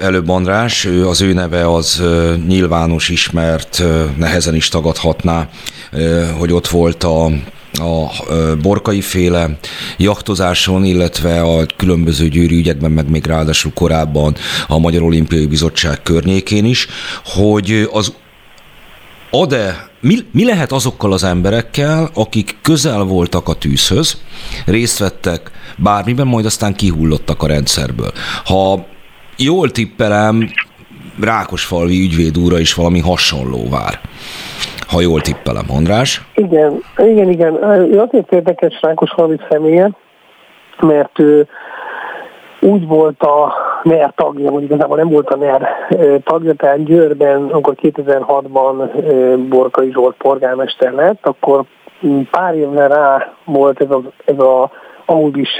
előbb 0.00 0.28
András, 0.28 0.84
ő, 0.84 1.08
az 1.08 1.20
ő 1.20 1.32
neve 1.32 1.74
az 1.74 2.02
nyilvános, 2.46 3.08
ismert, 3.08 3.82
nehezen 4.16 4.54
is 4.54 4.68
tagadhatná, 4.68 5.48
hogy 6.38 6.52
ott 6.52 6.68
volt 6.68 7.04
a 7.04 7.30
a 7.72 8.06
borkai 8.62 9.00
féle 9.00 9.58
jachtozáson, 9.96 10.84
illetve 10.84 11.40
a 11.40 11.66
különböző 11.76 12.28
győri 12.28 12.56
ügyekben, 12.56 12.90
meg 12.90 13.10
még 13.10 13.26
ráadásul 13.26 13.72
korábban 13.74 14.34
a 14.66 14.78
Magyar 14.78 15.02
Olimpiai 15.02 15.46
Bizottság 15.46 16.02
környékén 16.02 16.64
is, 16.64 16.86
hogy 17.24 17.88
az 17.92 18.12
ad-e, 19.30 19.88
mi, 20.00 20.14
mi 20.32 20.44
lehet 20.44 20.72
azokkal 20.72 21.12
az 21.12 21.24
emberekkel, 21.24 22.08
akik 22.14 22.56
közel 22.62 23.02
voltak 23.04 23.48
a 23.48 23.54
tűzhöz, 23.54 24.22
részt 24.66 24.98
vettek 24.98 25.50
bármiben, 25.76 26.26
majd 26.26 26.44
aztán 26.44 26.74
kihullottak 26.74 27.42
a 27.42 27.46
rendszerből. 27.46 28.12
Ha 28.44 28.84
jól 29.36 29.70
tippelem, 29.70 30.48
Rákosfalvi 31.20 32.00
ügyvéd 32.00 32.38
úra 32.38 32.58
is 32.58 32.74
valami 32.74 33.00
hasonló 33.00 33.68
vár. 33.68 34.00
Ha 34.86 35.00
jól 35.00 35.20
tippelem, 35.20 35.64
András? 35.68 36.22
Igen, 36.34 36.82
igen, 36.96 37.30
igen. 37.30 37.54
Azért 37.98 38.32
érdekes 38.32 38.78
Rákosfalvi 38.80 39.36
személye, 39.50 39.90
mert 40.80 41.18
ő 41.18 41.48
úgy 42.60 42.86
volt 42.86 43.22
a 43.22 43.54
NER 43.82 44.12
tagja, 44.16 44.50
vagy 44.50 44.62
igazából 44.62 44.96
nem 44.96 45.08
volt 45.08 45.30
a 45.30 45.36
NER 45.36 45.68
tagja, 46.24 46.54
tehát 46.54 46.84
Győrben, 46.84 47.48
amikor 47.50 47.74
2006-ban 47.82 49.46
Borkai 49.48 49.90
Zsolt 49.92 50.16
polgármester 50.16 50.92
lett, 50.92 51.26
akkor 51.26 51.64
pár 52.30 52.54
évre 52.54 52.86
rá 52.86 53.32
volt 53.44 53.80
ez, 53.80 53.90
a, 53.90 54.00
ez 54.24 54.38
a 54.38 54.70
Audis 55.06 55.50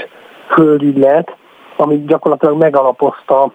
földügylet, 0.47 1.35
ami 1.77 2.03
gyakorlatilag 2.05 2.57
megalapozta 2.57 3.51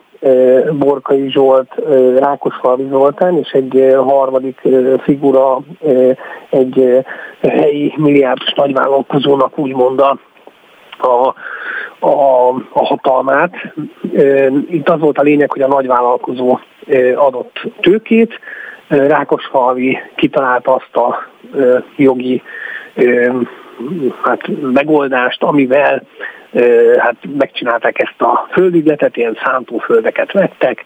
Borkai 0.73 1.31
Zsolt, 1.31 1.75
Rákosfalvi 2.19 2.87
Zoltán, 2.91 3.39
és 3.39 3.51
egy 3.51 3.95
harmadik 3.97 4.69
figura, 5.03 5.59
egy 6.51 7.05
helyi 7.43 7.95
milliárdos 7.97 8.53
nagyvállalkozónak 8.53 9.59
úgymond 9.59 10.01
a, 10.01 10.19
a 10.99 11.35
a, 12.73 12.85
hatalmát. 12.85 13.55
Itt 14.69 14.89
az 14.89 15.01
volt 15.01 15.19
a 15.19 15.23
lényeg, 15.23 15.51
hogy 15.51 15.63
a 15.63 15.69
nagyvállalkozó 15.69 16.59
adott 17.15 17.61
tőkét, 17.81 18.41
Rákosfalvi 18.89 19.99
kitalálta 20.15 20.75
azt 20.75 20.97
a 20.97 21.29
jogi 21.97 22.43
hát, 24.23 24.41
megoldást, 24.73 25.43
amivel 25.43 26.03
hát 26.99 27.17
megcsinálták 27.39 27.99
ezt 27.99 28.23
a 28.23 28.49
földügyletet, 28.53 29.17
ilyen 29.17 29.39
szántóföldeket 29.45 30.33
vettek, 30.33 30.85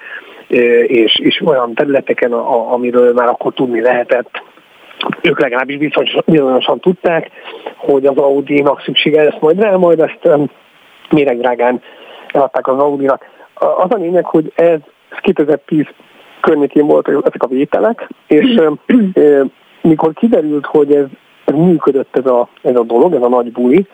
és, 0.86 1.18
és 1.18 1.42
olyan 1.44 1.74
területeken, 1.74 2.32
amiről 2.32 3.12
már 3.12 3.28
akkor 3.28 3.52
tudni 3.52 3.80
lehetett, 3.80 4.42
ők 5.22 5.40
legalábbis 5.40 5.90
bizonyosan 6.24 6.80
tudták, 6.80 7.30
hogy 7.76 8.06
az 8.06 8.16
Audi-nak 8.16 8.82
szüksége 8.82 9.22
lesz 9.22 9.40
majd 9.40 9.60
rá, 9.60 9.76
majd 9.76 10.00
ezt 10.00 10.28
méregdrágán 11.12 11.82
eladták 12.28 12.66
az 12.66 12.78
Audinak. 12.78 13.24
Az 13.54 13.90
a 13.90 13.96
lényeg, 13.96 14.24
hogy 14.24 14.52
ez 14.54 14.78
2010 15.20 15.84
környékén 16.40 16.86
voltak 16.86 17.26
ezek 17.26 17.42
a 17.42 17.48
vételek, 17.48 18.08
és 18.26 18.60
mikor 19.82 20.12
kiderült, 20.12 20.66
hogy 20.66 20.92
ez, 20.92 21.06
ez 21.44 21.54
működött 21.54 22.16
ez 22.16 22.26
a, 22.26 22.48
ez 22.62 22.76
a 22.76 22.82
dolog, 22.82 23.14
ez 23.14 23.22
a 23.22 23.28
nagy 23.28 23.52
buli, 23.52 23.86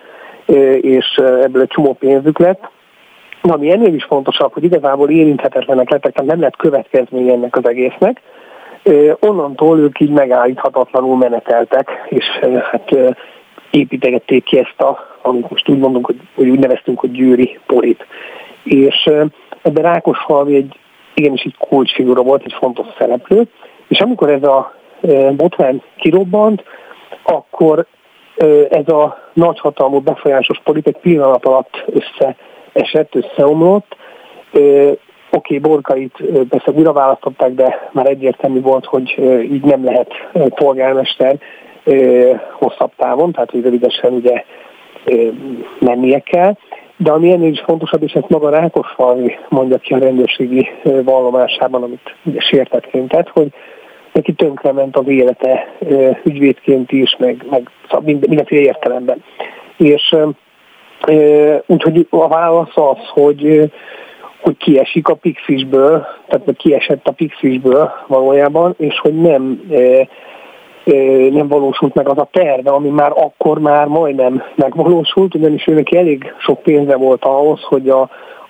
és 0.81 1.17
ebből 1.17 1.63
egy 1.63 1.69
csomó 1.69 1.93
pénzük 1.93 2.39
lett, 2.39 2.69
Na, 3.47 3.53
ami 3.53 3.71
ennél 3.71 3.95
is 3.95 4.05
fontosabb, 4.05 4.53
hogy 4.53 4.65
igazából 4.65 5.11
érinthetetlenek 5.11 5.91
lettek, 5.91 6.13
tehát 6.13 6.31
nem 6.31 6.41
lett 6.41 6.57
következmény 6.57 7.29
ennek 7.29 7.57
az 7.57 7.69
egésznek. 7.69 8.21
Onnantól 9.21 9.79
ők 9.79 10.01
így 10.01 10.11
megállíthatatlanul 10.11 11.17
meneteltek, 11.17 12.07
és 12.09 12.25
hát 12.71 12.95
építegették 13.71 14.45
ki 14.45 14.59
ezt 14.59 14.81
a, 14.81 15.16
amit 15.27 15.51
most 15.51 15.69
úgy 15.69 15.79
mondunk, 15.79 16.07
hogy, 16.07 16.21
hogy 16.35 16.49
úgy 16.49 16.59
neveztünk, 16.59 17.01
hogy 17.01 17.11
győri 17.11 17.59
polit. 17.67 18.07
És 18.65 19.11
ebben 19.62 19.83
Rákosfalvi 19.83 20.57
egy 20.57 20.79
igenis 21.15 21.43
egy 21.43 21.57
kulcsfigura 21.59 22.23
volt, 22.23 22.45
egy 22.45 22.57
fontos 22.59 22.87
szereplő, 22.99 23.43
és 23.89 24.01
amikor 24.01 24.31
ez 24.31 24.43
a 24.43 24.75
botrány 25.37 25.83
kirobbant, 25.97 26.65
akkor 27.23 27.87
ez 28.71 28.89
a 28.89 29.19
nagyhatalmú 29.33 30.01
befolyásos 30.01 30.61
politik 30.65 30.97
pillanat 30.97 31.45
alatt 31.45 31.85
összeesett, 31.87 33.15
összeomlott. 33.15 33.97
Oké, 34.51 34.99
okay, 35.31 35.59
Borkait 35.59 36.23
persze 36.49 36.71
újra 36.71 36.93
választották, 36.93 37.55
de 37.55 37.89
már 37.93 38.07
egyértelmű 38.07 38.61
volt, 38.61 38.85
hogy 38.85 39.19
így 39.43 39.65
nem 39.65 39.85
lehet 39.85 40.11
polgármester 40.33 41.37
hosszabb 42.53 42.91
távon, 42.97 43.33
tehát 43.33 43.51
hogy 43.51 43.62
rövidesen 43.62 44.12
ugye 44.12 44.45
mennie 45.79 46.19
kell. 46.19 46.57
De 46.97 47.11
ami 47.11 47.31
ennél 47.31 47.51
is 47.51 47.61
fontosabb, 47.61 48.03
és 48.03 48.12
ezt 48.12 48.29
maga 48.29 48.51
Rákosfalvi 48.51 49.38
mondja 49.49 49.79
ki 49.79 49.95
a 49.95 49.99
rendőrségi 49.99 50.69
vallomásában, 50.83 51.83
amit 51.83 52.14
ugye 52.23 52.40
sértetként 52.40 53.09
tett, 53.09 53.29
hogy 53.29 53.49
neki 54.12 54.33
tönkrement 54.33 54.97
az 54.97 55.09
élete 55.09 55.69
ügyvédként 56.25 56.92
is, 56.92 57.16
meg, 57.19 57.45
meg 57.51 57.71
mindenféle 58.05 58.62
értelemben. 58.62 59.23
És 59.77 60.16
úgyhogy 61.66 62.07
a 62.11 62.29
válasz 62.29 62.77
az, 62.77 63.09
hogy 63.09 63.71
hogy 64.40 64.57
kiesik 64.57 65.09
a 65.09 65.14
Pixisből, 65.14 66.07
tehát 66.29 66.57
kiesett 66.57 67.07
a 67.07 67.12
Pixisből 67.12 67.90
valójában, 68.07 68.75
és 68.79 68.99
hogy 69.01 69.21
nem 69.21 69.61
nem 71.31 71.49
valósult 71.49 71.94
meg 71.94 72.09
az 72.09 72.18
a 72.18 72.29
terve, 72.33 72.70
ami 72.70 72.88
már 72.88 73.12
akkor 73.14 73.59
már 73.59 73.87
majdnem 73.87 74.42
megvalósult, 74.55 75.35
ugyanis 75.35 75.66
őnek 75.66 75.94
elég 75.94 76.35
sok 76.38 76.62
pénze 76.62 76.96
volt 76.96 77.25
ahhoz, 77.25 77.62
hogy 77.62 77.88
a, 77.88 78.01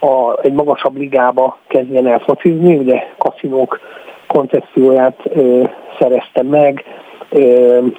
a, 0.01 0.39
egy 0.43 0.53
magasabb 0.53 0.97
ligába 0.97 1.59
kezdjen 1.67 2.07
el 2.07 2.19
focizni, 2.19 2.77
ugye 2.77 3.03
kaszinók 3.19 3.81
koncepcióját 4.27 5.21
ö, 5.25 5.63
szerezte 5.99 6.43
meg, 6.43 6.85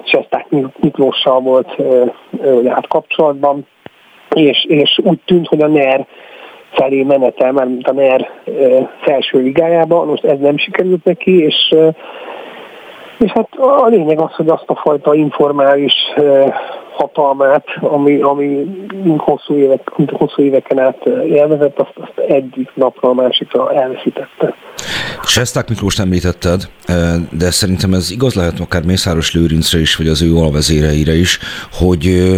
Cseszták 0.03 0.45
Miklóssal 0.79 1.39
volt 1.39 1.73
ö, 1.77 2.05
ö, 2.41 2.63
hát 2.67 2.87
kapcsolatban, 2.87 3.67
és, 4.35 4.65
és 4.67 4.99
úgy 5.03 5.19
tűnt, 5.25 5.47
hogy 5.47 5.61
a 5.61 5.67
NER 5.67 6.07
felé 6.71 7.03
menetel, 7.03 7.51
mint 7.51 7.87
a 7.87 7.93
NER 7.93 8.29
felső 9.01 9.39
ligájába, 9.39 10.05
most 10.05 10.23
ez 10.23 10.39
nem 10.39 10.57
sikerült 10.57 11.03
neki, 11.03 11.43
és 11.43 11.75
és 13.19 13.31
hát 13.31 13.49
a 13.57 13.87
lényeg 13.87 14.19
az, 14.19 14.31
hogy 14.31 14.47
azt 14.49 14.63
a 14.67 14.75
fajta 14.75 15.13
informális 15.13 15.93
hatalmát, 16.97 17.65
ami, 17.79 18.21
ami 18.21 18.65
hosszú, 19.17 19.55
évek, 19.55 19.91
hosszú 20.11 20.41
éveken 20.41 20.79
át 20.79 21.05
élvezett, 21.25 21.79
azt, 21.79 21.93
azt 21.95 22.29
egyik 22.29 22.71
napra 22.73 23.09
a 23.09 23.13
másikra 23.13 23.73
elveszítette. 23.73 24.53
Sesták 25.23 25.69
Miklós 25.69 25.99
említetted, 25.99 26.61
de 27.31 27.51
szerintem 27.51 27.93
ez 27.93 28.11
igaz 28.11 28.33
lehet 28.33 28.59
akár 28.59 28.83
Mészáros 28.85 29.33
Lőrincre 29.33 29.79
is, 29.79 29.95
vagy 29.95 30.07
az 30.07 30.21
ő 30.21 30.35
alvezéreire 30.35 31.13
is, 31.13 31.39
hogy, 31.71 32.31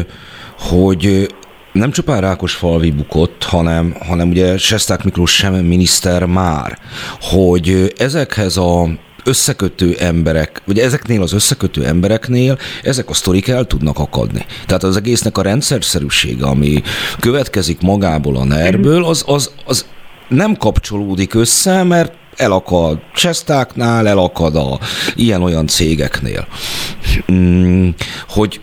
hogy 0.69 1.27
nem 1.71 1.91
csupán 1.91 2.21
Rákos 2.21 2.55
falvi 2.55 2.91
bukott, 2.91 3.43
hanem, 3.43 3.95
hanem 4.07 4.29
ugye 4.29 4.57
Sesták 4.57 5.03
Miklós 5.03 5.35
sem 5.35 5.53
miniszter 5.53 6.25
már, 6.25 6.77
hogy 7.21 7.93
ezekhez 7.97 8.57
a 8.57 8.87
összekötő 9.23 9.95
emberek, 9.99 10.61
vagy 10.65 10.79
ezeknél 10.79 11.21
az 11.21 11.33
összekötő 11.33 11.85
embereknél 11.85 12.57
ezek 12.83 13.09
a 13.09 13.13
sztorik 13.13 13.47
el 13.47 13.65
tudnak 13.65 13.99
akadni. 13.99 14.45
Tehát 14.65 14.83
az 14.83 14.97
egésznek 14.97 15.37
a 15.37 15.41
rendszerszerűsége, 15.41 16.45
ami 16.45 16.81
következik 17.19 17.81
magából 17.81 18.35
a 18.35 18.43
nerből, 18.43 19.05
az, 19.05 19.23
az, 19.27 19.51
az 19.65 19.85
nem 20.27 20.55
kapcsolódik 20.55 21.33
össze, 21.33 21.83
mert 21.83 22.13
elakad 22.35 22.99
Csesztáknál, 23.15 24.07
elakad 24.07 24.55
a 24.55 24.79
ilyen-olyan 25.15 25.67
cégeknél. 25.67 26.47
Hmm, 27.25 27.95
hogy 28.27 28.61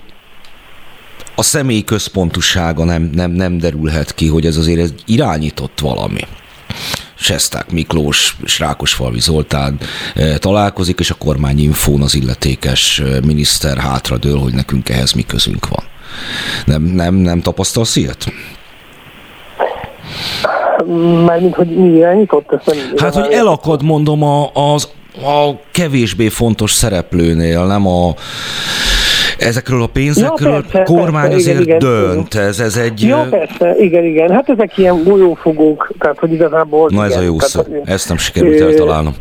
a 1.35 1.42
személy 1.42 1.83
központusága 1.83 2.85
nem, 2.85 3.11
nem, 3.14 3.31
nem 3.31 3.59
derülhet 3.59 4.14
ki, 4.14 4.27
hogy 4.27 4.47
ez 4.47 4.57
azért 4.57 4.81
egy 4.81 5.03
irányított 5.07 5.81
valami. 5.81 6.21
Sesták 7.19 7.71
Miklós 7.71 8.37
és 8.45 8.59
Rákosfalvi 8.59 9.21
Zoltán 9.21 9.79
eh, 10.15 10.37
találkozik, 10.37 10.99
és 10.99 11.11
a 11.11 11.15
kormányinfón 11.15 12.03
az 12.03 12.15
illetékes 12.15 12.99
eh, 12.99 13.21
miniszter 13.25 13.77
hátradől, 13.77 14.39
hogy 14.39 14.55
nekünk 14.55 14.89
ehhez 14.89 15.13
mi 15.13 15.23
közünk 15.23 15.69
van. 15.69 15.85
Nem, 16.65 16.83
nem, 16.83 17.15
nem 17.15 17.41
tapasztalsz 17.41 17.97
ilyet? 17.97 18.33
Mármint, 21.25 21.55
hogy 21.55 21.69
mi 21.69 21.97
irányított? 21.97 22.53
Ezt 22.53 22.67
nem 22.67 22.97
hát, 22.97 23.15
hogy 23.15 23.33
elakad, 23.33 23.83
mondom, 23.83 24.23
a, 24.23 24.51
az 24.53 24.89
a 25.23 25.51
kevésbé 25.71 26.29
fontos 26.29 26.73
szereplőnél, 26.73 27.67
nem 27.67 27.87
a 27.87 28.15
ezekről 29.38 29.83
a 29.83 29.87
pénzekről 29.92 30.53
ja, 30.53 30.61
persze, 30.72 30.94
kormány 30.94 31.31
persze, 31.31 31.51
azért 31.51 31.61
igen, 31.61 31.79
dönt. 31.79 32.35
Igen. 32.35 32.46
Ez, 32.46 32.61
ez 32.61 32.77
egy... 32.77 33.03
Ja, 33.03 33.27
persze, 33.31 33.77
igen, 33.77 34.05
igen. 34.05 34.31
Hát 34.31 34.49
ezek 34.49 34.79
ilyen 34.79 35.03
golyófogók, 35.05 35.92
tehát 35.99 36.18
hogy 36.18 36.33
igazából... 36.33 36.88
Na 36.92 37.05
ez 37.05 37.11
igen, 37.11 37.22
a 37.22 37.25
jó 37.25 37.38
szó. 37.38 37.62
Tehát, 37.62 37.88
ezt 37.88 38.09
nem 38.09 38.16
sikerült 38.16 38.61
eltalálnom. 38.61 39.12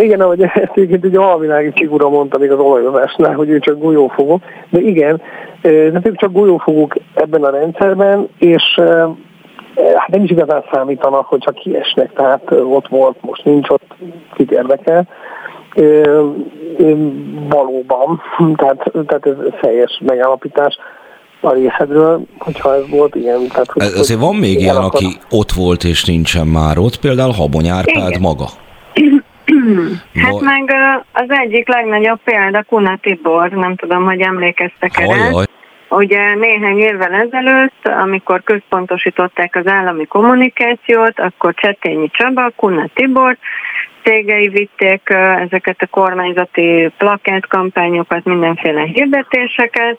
Igen, 0.00 0.20
ahogy 0.20 0.42
ezt 0.42 0.70
egyébként 0.74 1.04
egy 1.04 1.16
alvilági 1.16 1.72
figura 1.74 2.08
mondta 2.08 2.38
még 2.38 2.50
az 2.50 2.58
olajozásnál, 2.58 3.34
hogy 3.34 3.48
ő 3.48 3.58
csak 3.58 3.78
golyófogó. 3.78 4.40
De 4.70 4.80
igen, 4.80 5.20
tehát 5.62 6.06
ők 6.06 6.16
csak 6.16 6.32
golyófogók 6.32 6.94
ebben 7.14 7.42
a 7.42 7.50
rendszerben, 7.50 8.28
és 8.38 8.62
hát 9.96 10.08
nem 10.08 10.22
is 10.22 10.30
igazán 10.30 10.64
számítanak, 10.72 11.26
hogyha 11.26 11.50
kiesnek, 11.50 12.12
tehát 12.12 12.50
ott 12.50 12.88
volt, 12.88 13.16
most 13.20 13.44
nincs 13.44 13.68
ott, 13.68 13.94
kit 14.34 14.50
érdekel 14.50 15.08
valóban, 17.48 18.22
tehát, 18.56 18.92
tehát 19.06 19.26
ez 19.26 19.34
teljes 19.60 20.00
megállapítás 20.06 20.78
a 21.40 21.52
részedről, 21.52 22.20
hogyha 22.38 22.74
ez 22.74 22.88
volt 22.88 23.14
ilyen. 23.14 23.46
Tehát, 23.48 23.70
hogy, 23.70 23.82
Azért 23.82 24.20
van 24.20 24.36
még 24.36 24.60
ilyen, 24.60 24.76
akar... 24.76 24.90
aki 24.94 25.18
ott 25.30 25.52
volt 25.52 25.84
és 25.84 26.04
nincsen 26.04 26.46
már 26.46 26.78
ott, 26.78 27.00
például 27.00 27.32
Habony 27.32 27.68
Árpád 27.68 28.08
Igen. 28.08 28.20
maga. 28.20 28.46
Hát 30.14 30.32
Va... 30.32 30.40
meg 30.40 30.74
az 31.12 31.26
egyik 31.28 31.68
legnagyobb 31.68 32.18
példa 32.24 32.62
Kuna 32.62 32.98
Tibor, 33.02 33.50
nem 33.50 33.76
tudom, 33.76 34.04
hogy 34.04 34.20
emlékeztek 34.20 34.98
erre. 34.98 35.46
Ugye 35.88 36.34
néhány 36.34 36.78
évvel 36.78 37.12
ezelőtt, 37.12 37.88
amikor 38.02 38.42
központosították 38.42 39.56
az 39.56 39.66
állami 39.66 40.06
kommunikációt, 40.06 41.20
akkor 41.20 41.54
Csetényi 41.54 42.10
Csaba, 42.12 42.50
Kuna 42.56 42.88
Tibor 42.94 43.36
cégei 44.04 44.48
vitték 44.48 45.02
ezeket 45.46 45.82
a 45.82 45.86
kormányzati 45.86 46.90
plakátkampányokat, 46.98 48.24
mindenféle 48.24 48.82
hirdetéseket. 48.82 49.98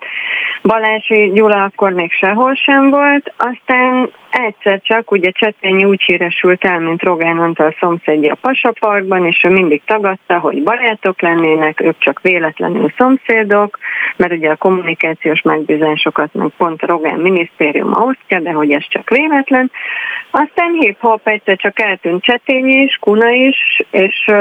Balási 0.64 1.32
Gyula 1.34 1.64
akkor 1.64 1.92
még 1.92 2.12
sehol 2.12 2.54
sem 2.56 2.90
volt, 2.90 3.34
aztán 3.38 4.12
egyszer 4.32 4.82
csak 4.82 5.12
ugye 5.12 5.32
Csetényi 5.32 5.84
úgy 5.84 6.02
híresült 6.02 6.64
el, 6.64 6.80
mint 6.80 7.04
Rogán 7.04 7.38
Antal 7.38 7.76
szomszédja 7.80 8.34
a 8.34 8.38
Pasaparkban, 8.42 9.26
és 9.26 9.44
ő 9.44 9.50
mindig 9.50 9.82
tagadta, 9.86 10.40
hogy 10.40 10.64
barátok 10.64 11.22
lennének, 11.22 11.82
ők 11.82 11.98
csak 11.98 12.22
véletlenül 12.22 12.94
szomszédok, 12.98 13.80
mert 14.16 14.32
ugye 14.32 14.50
a 14.50 14.56
kommunikációs 14.56 15.42
megbízásokat 15.42 16.34
meg 16.34 16.50
pont 16.58 16.82
a 16.82 16.88
Rogán 16.88 17.20
minisztérium 17.20 17.92
osztja, 17.92 18.40
de 18.40 18.52
hogy 18.52 18.72
ez 18.72 18.88
csak 18.88 19.10
véletlen. 19.10 19.72
Aztán 20.32 20.72
hip-hop 20.80 21.28
egyszer 21.28 21.58
csak 21.58 21.80
eltűnt 21.80 22.24
Csetényi 22.24 22.82
is, 22.82 22.98
Kuna 23.00 23.30
is, 23.30 23.82
és 23.92 24.32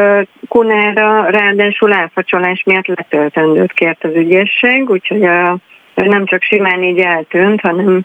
Kunára 0.49 1.31
ráadásul 1.31 1.93
elfacsolás 1.93 2.63
miatt 2.67 2.87
letöltendőt 2.87 3.73
kért 3.73 4.05
az 4.05 4.15
ügyészség, 4.15 4.91
úgyhogy 4.91 5.23
a, 5.25 5.57
nem 5.95 6.27
csak 6.27 6.43
simán 6.43 6.83
így 6.83 6.99
eltűnt, 6.99 7.61
hanem 7.61 8.05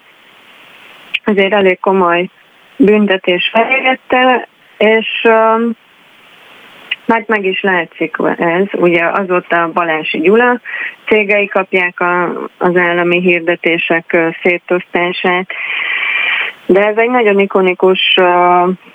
azért 1.26 1.54
elég 1.54 1.80
komoly 1.80 2.30
büntetés 2.78 3.52
feljegette, 3.54 4.48
és 4.78 5.24
um, 5.24 5.72
mert 7.06 7.28
meg 7.28 7.46
is 7.46 7.62
látszik 7.62 8.16
ez, 8.38 8.66
ugye 8.72 9.06
azóta 9.06 9.72
Balási 9.74 10.20
Gyula 10.20 10.60
cégei 11.08 11.48
kapják 11.48 12.00
a, 12.00 12.24
az 12.58 12.76
állami 12.76 13.22
hirdetések 13.22 14.18
szétosztását, 14.44 15.48
de 16.66 16.86
ez 16.86 16.98
egy 16.98 17.10
nagyon 17.10 17.40
ikonikus, 17.40 18.00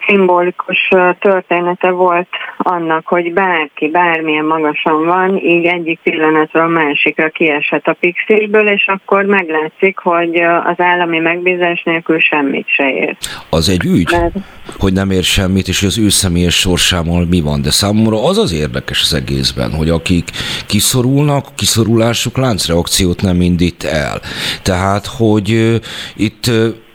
szimbolikus 0.06 0.88
története 1.18 1.90
volt 1.90 2.28
annak, 2.58 3.06
hogy 3.06 3.32
bárki, 3.32 3.88
bármilyen 3.88 4.44
magasan 4.44 5.04
van, 5.04 5.36
így 5.36 5.64
egyik 5.64 5.98
pillanatról 6.02 6.68
másikra 6.68 7.28
kieshet 7.28 7.86
a 7.86 7.96
pixisből, 8.00 8.68
és 8.68 8.86
akkor 8.86 9.24
meglátszik, 9.24 9.98
hogy 9.98 10.40
az 10.64 10.80
állami 10.80 11.18
megbízás 11.18 11.82
nélkül 11.82 12.20
semmit 12.20 12.66
se 12.68 12.90
ér. 12.90 13.16
Az 13.50 13.68
egy 13.68 13.84
ügy, 13.84 14.10
Mert... 14.10 14.34
hogy 14.78 14.92
nem 14.92 15.10
ér 15.10 15.22
semmit, 15.22 15.68
és 15.68 15.82
az 15.82 15.98
ő 15.98 16.08
személyes 16.08 16.58
sorsámmal 16.58 17.26
mi 17.30 17.40
van, 17.40 17.62
de 17.62 17.70
számomra 17.70 18.24
az 18.24 18.38
az 18.38 18.54
érdekes 18.54 19.02
az 19.02 19.14
egészben, 19.14 19.72
hogy 19.72 19.88
akik 19.88 20.24
kiszorulnak, 20.66 21.46
kiszorulásuk 21.56 22.36
láncreakciót 22.36 23.22
nem 23.22 23.40
indít 23.40 23.84
el. 23.84 24.20
Tehát, 24.62 25.06
hogy 25.06 25.80
itt 26.16 26.50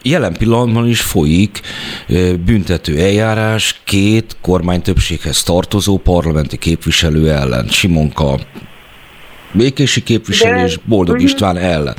jelen 0.05 0.33
pillanatban 0.37 0.87
is 0.87 1.01
folyik 1.01 1.61
büntető 2.45 2.99
eljárás 2.99 3.81
két 3.83 4.37
kormány 4.41 4.81
többséghez 4.81 5.43
tartozó 5.43 5.97
parlamenti 5.97 6.57
képviselő 6.57 7.31
ellen. 7.31 7.67
Simonka 7.67 8.39
békési 9.51 10.03
képviselő 10.03 10.65
és 10.65 10.79
Boldog 10.85 11.21
István 11.21 11.57
ellen. 11.57 11.95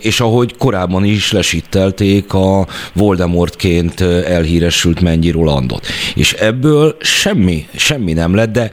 És 0.00 0.20
ahogy 0.20 0.56
korábban 0.58 1.04
is 1.04 1.32
lesittelték 1.32 2.34
a 2.34 2.66
Voldemortként 2.92 4.00
elhíresült 4.00 5.00
Mennyi 5.00 5.30
Rolandot. 5.30 5.86
És 6.14 6.32
ebből 6.32 6.96
semmi, 7.00 7.66
semmi 7.76 8.12
nem 8.12 8.34
lett, 8.34 8.52
de 8.52 8.70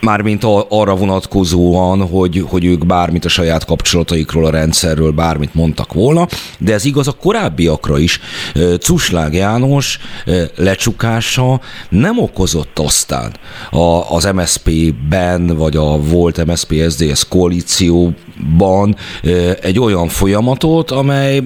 mármint 0.00 0.44
arra 0.68 0.94
vonatkozóan, 0.96 2.06
hogy, 2.06 2.44
hogy 2.48 2.64
ők 2.64 2.86
bármit 2.86 3.24
a 3.24 3.28
saját 3.28 3.64
kapcsolataikról, 3.64 4.44
a 4.44 4.50
rendszerről 4.50 5.10
bármit 5.10 5.54
mondtak 5.54 5.92
volna, 5.92 6.26
de 6.58 6.72
ez 6.72 6.84
igaz 6.84 7.08
a 7.08 7.12
korábbiakra 7.12 7.98
is. 7.98 8.20
Cuslág 8.80 9.34
János 9.34 9.98
lecsukása 10.56 11.60
nem 11.88 12.18
okozott 12.18 12.78
aztán 12.78 13.32
az 14.08 14.24
MSZP-ben, 14.34 15.46
vagy 15.46 15.76
a 15.76 15.96
volt 16.02 16.46
MSZP-SZDSZ 16.46 17.28
koalícióban 17.28 18.96
egy 19.60 19.78
olyan 19.78 20.08
folyamatot, 20.08 20.90
amely 20.90 21.42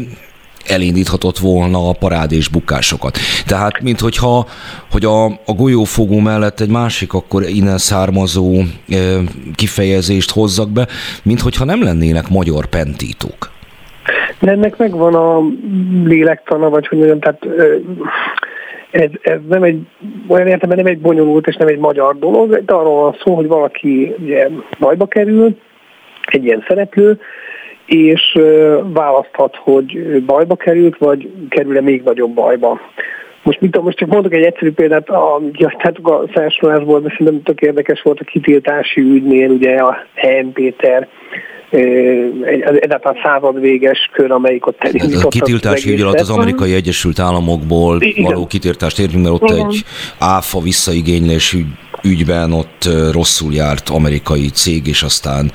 elindíthatott 0.68 1.38
volna 1.38 1.88
a 1.88 1.96
parád 1.98 2.32
és 2.32 2.48
bukásokat. 2.48 3.18
Tehát, 3.46 3.80
mint 3.80 4.00
hogyha 4.00 4.46
hogy 4.90 5.04
a, 5.04 5.24
a 5.24 5.52
golyófogó 5.56 6.18
mellett 6.18 6.60
egy 6.60 6.70
másik 6.70 7.14
akkor 7.14 7.42
innen 7.42 7.78
származó 7.78 8.52
e, 8.58 8.96
kifejezést 9.54 10.30
hozzak 10.30 10.70
be, 10.70 10.86
mint 11.22 11.40
hogyha 11.40 11.64
nem 11.64 11.82
lennének 11.82 12.28
magyar 12.28 12.66
pentítók. 12.66 13.52
De 14.40 14.50
ennek 14.50 14.76
megvan 14.76 15.14
a 15.14 15.40
lélektana, 16.04 16.68
vagy 16.68 16.86
hogy 16.86 16.98
mondjam, 16.98 17.20
tehát 17.20 17.46
ez, 18.90 19.10
ez 19.22 19.38
nem 19.48 19.62
egy, 19.62 19.86
olyan 20.26 20.46
értelemben 20.46 20.84
nem 20.84 20.94
egy 20.94 21.00
bonyolult 21.00 21.46
és 21.46 21.56
nem 21.56 21.68
egy 21.68 21.78
magyar 21.78 22.18
dolog, 22.18 22.64
de 22.64 22.72
arról 22.72 23.00
van 23.00 23.16
szó, 23.24 23.34
hogy 23.34 23.46
valaki 23.46 24.14
ugye 24.18 24.48
bajba 24.78 25.06
kerül, 25.06 25.56
egy 26.26 26.44
ilyen 26.44 26.64
szereplő, 26.68 27.18
és 27.86 28.38
választhat, 28.82 29.56
hogy 29.56 30.22
bajba 30.26 30.56
került, 30.56 30.98
vagy 30.98 31.32
kerül-e 31.48 31.80
még 31.80 32.02
nagyobb 32.02 32.34
bajba. 32.34 32.80
Most, 33.42 33.60
mit, 33.60 33.82
most 33.82 33.96
csak 33.96 34.08
mondok 34.08 34.34
egy 34.34 34.42
egyszerű 34.42 34.72
példát, 34.72 35.08
a, 35.08 35.40
ja, 35.52 35.74
tehát 35.78 35.98
a 36.02 36.24
felsorolásból, 36.32 37.00
de 37.00 37.08
szerintem 37.08 37.42
tök 37.42 37.60
érdekes 37.60 38.02
volt 38.02 38.20
a 38.20 38.24
kitiltási 38.24 39.00
ügynél, 39.00 39.50
ugye 39.50 39.76
a 39.76 39.96
H.M. 40.14 40.48
Péter, 40.52 41.08
egyáltalán 42.80 43.20
század 43.22 43.60
véges 43.60 44.10
kör, 44.12 44.30
amelyik 44.30 44.66
ott 44.66 44.84
elindított. 44.84 45.24
A 45.24 45.28
kitiltási 45.28 45.92
ügy 45.92 46.00
alatt 46.00 46.20
az 46.20 46.30
amerikai 46.30 46.74
Egyesült 46.74 47.18
Államokból 47.18 47.96
Igen. 48.00 48.24
való 48.24 48.46
kitiltást 48.46 48.98
értünk, 48.98 49.22
mert 49.22 49.42
ott 49.42 49.50
Igen. 49.50 49.66
egy 49.66 49.84
áfa 50.18 50.60
visszaigénylés 50.60 51.52
ügy 51.52 51.66
ügyben 52.04 52.52
ott 52.52 52.88
rosszul 53.10 53.54
járt 53.54 53.88
amerikai 53.88 54.48
cég, 54.48 54.86
és 54.86 55.02
aztán 55.02 55.52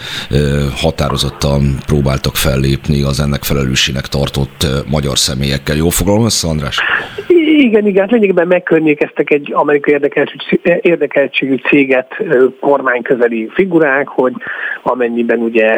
határozottan 0.75 1.79
próbáltak 1.85 2.35
fellépni 2.35 3.01
az 3.01 3.19
ennek 3.19 3.43
felelősségnek 3.43 4.07
tartott 4.07 4.67
magyar 4.85 5.19
személyekkel. 5.19 5.75
Jól 5.75 5.91
fogalom 5.91 6.25
össze, 6.25 6.47
András? 6.47 6.79
Igen, 7.31 7.85
igen, 7.87 8.01
hát 8.01 8.11
lényegében 8.11 8.47
megkörnyékeztek 8.47 9.31
egy 9.31 9.51
amerikai 9.53 9.99
érdekeltségű 10.81 11.55
céget 11.55 12.23
kormányközeli 12.59 13.49
figurák, 13.53 14.07
hogy 14.07 14.33
amennyiben 14.83 15.39
ugye 15.39 15.75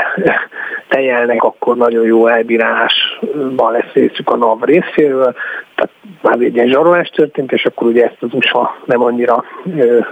tejelnek, 0.88 1.44
akkor 1.44 1.78
nagyon 1.78 2.06
jó 2.06 2.28
elbírásban 2.28 3.72
lesz 3.72 3.92
részük 3.94 4.30
a 4.30 4.36
NAV 4.36 4.64
részéről, 4.64 5.36
tehát 5.76 5.92
már 6.22 6.40
egy 6.40 6.56
ilyen 6.56 6.68
zsarolás 6.68 7.10
történt, 7.10 7.52
és 7.52 7.66
akkor 7.66 7.88
ugye 7.88 8.06
ezt 8.06 8.18
az 8.20 8.34
USA 8.34 8.78
nem 8.86 9.04
annyira 9.04 9.44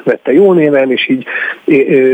vette 0.03 0.33
jó 0.33 0.53
néven, 0.53 0.91
és 0.91 1.09
így 1.09 1.25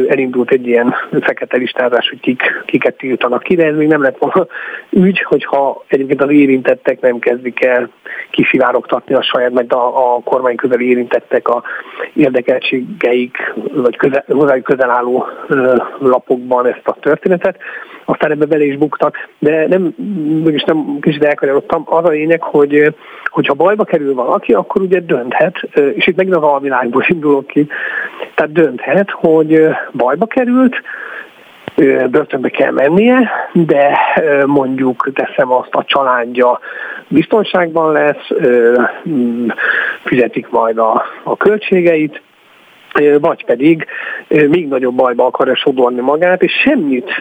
elindult 0.07 0.51
egy 0.51 0.67
ilyen 0.67 0.95
fekete 1.21 1.57
listázás, 1.57 2.09
hogy 2.09 2.19
kik, 2.19 2.41
kiket 2.65 2.97
tiltanak 2.97 3.43
ki, 3.43 3.55
de 3.55 3.65
ez 3.65 3.75
még 3.75 3.87
nem 3.87 4.01
lett 4.01 4.17
volna 4.17 4.47
ügy, 5.05 5.21
hogyha 5.21 5.83
egyébként 5.87 6.21
az 6.21 6.29
érintettek 6.29 7.01
nem 7.01 7.19
kezdik 7.19 7.63
el 7.63 7.89
kisivárogtatni 8.31 9.14
a 9.15 9.23
saját, 9.23 9.51
meg 9.51 9.73
a, 9.73 10.15
a 10.15 10.19
kormány 10.23 10.55
közeli 10.55 10.89
érintettek 10.89 11.47
a 11.47 11.63
érdekeltségeik, 12.13 13.53
vagy 13.73 13.97
közel, 13.97 14.23
hozzájuk 14.27 14.63
közel 14.63 14.89
álló 14.89 15.25
lapokban 15.99 16.65
ezt 16.65 16.87
a 16.87 16.97
történetet, 16.99 17.57
aztán 18.05 18.31
ebbe 18.31 18.45
bele 18.45 18.63
is 18.63 18.77
buktak, 18.77 19.15
de 19.39 19.67
nem, 19.67 19.93
mégis 20.43 20.63
nem 20.63 20.97
kicsit 21.01 21.23
elkanyarodtam, 21.23 21.83
az 21.85 22.05
a 22.05 22.09
lényeg, 22.09 22.41
hogy 22.41 22.93
hogyha 23.25 23.53
bajba 23.53 23.83
kerül 23.83 24.13
valaki, 24.13 24.53
akkor 24.53 24.81
ugye 24.81 24.99
dönthet, 24.99 25.61
és 25.93 26.07
itt 26.07 26.15
megint 26.15 26.35
az 26.35 26.43
alvilágból 26.43 27.05
indulok 27.13 27.47
ki, 27.47 27.67
tehát 28.35 28.51
dönthet, 28.51 29.11
hogy 29.11 29.67
bajba 29.91 30.25
került, 30.25 30.81
börtönbe 32.09 32.49
kell 32.49 32.71
mennie, 32.71 33.31
de 33.53 33.97
mondjuk 34.45 35.09
teszem 35.13 35.51
azt 35.51 35.73
a 35.73 35.83
családja 35.83 36.59
biztonságban 37.07 37.91
lesz, 37.91 38.27
fizetik 40.03 40.49
majd 40.49 40.77
a, 40.77 41.03
a 41.23 41.37
költségeit, 41.37 42.21
vagy 43.19 43.45
pedig 43.45 43.85
még 44.29 44.67
nagyobb 44.67 44.95
bajba 44.95 45.25
akarja 45.25 45.55
sodorni 45.55 46.01
magát, 46.01 46.43
és 46.43 46.51
semmit 46.51 47.11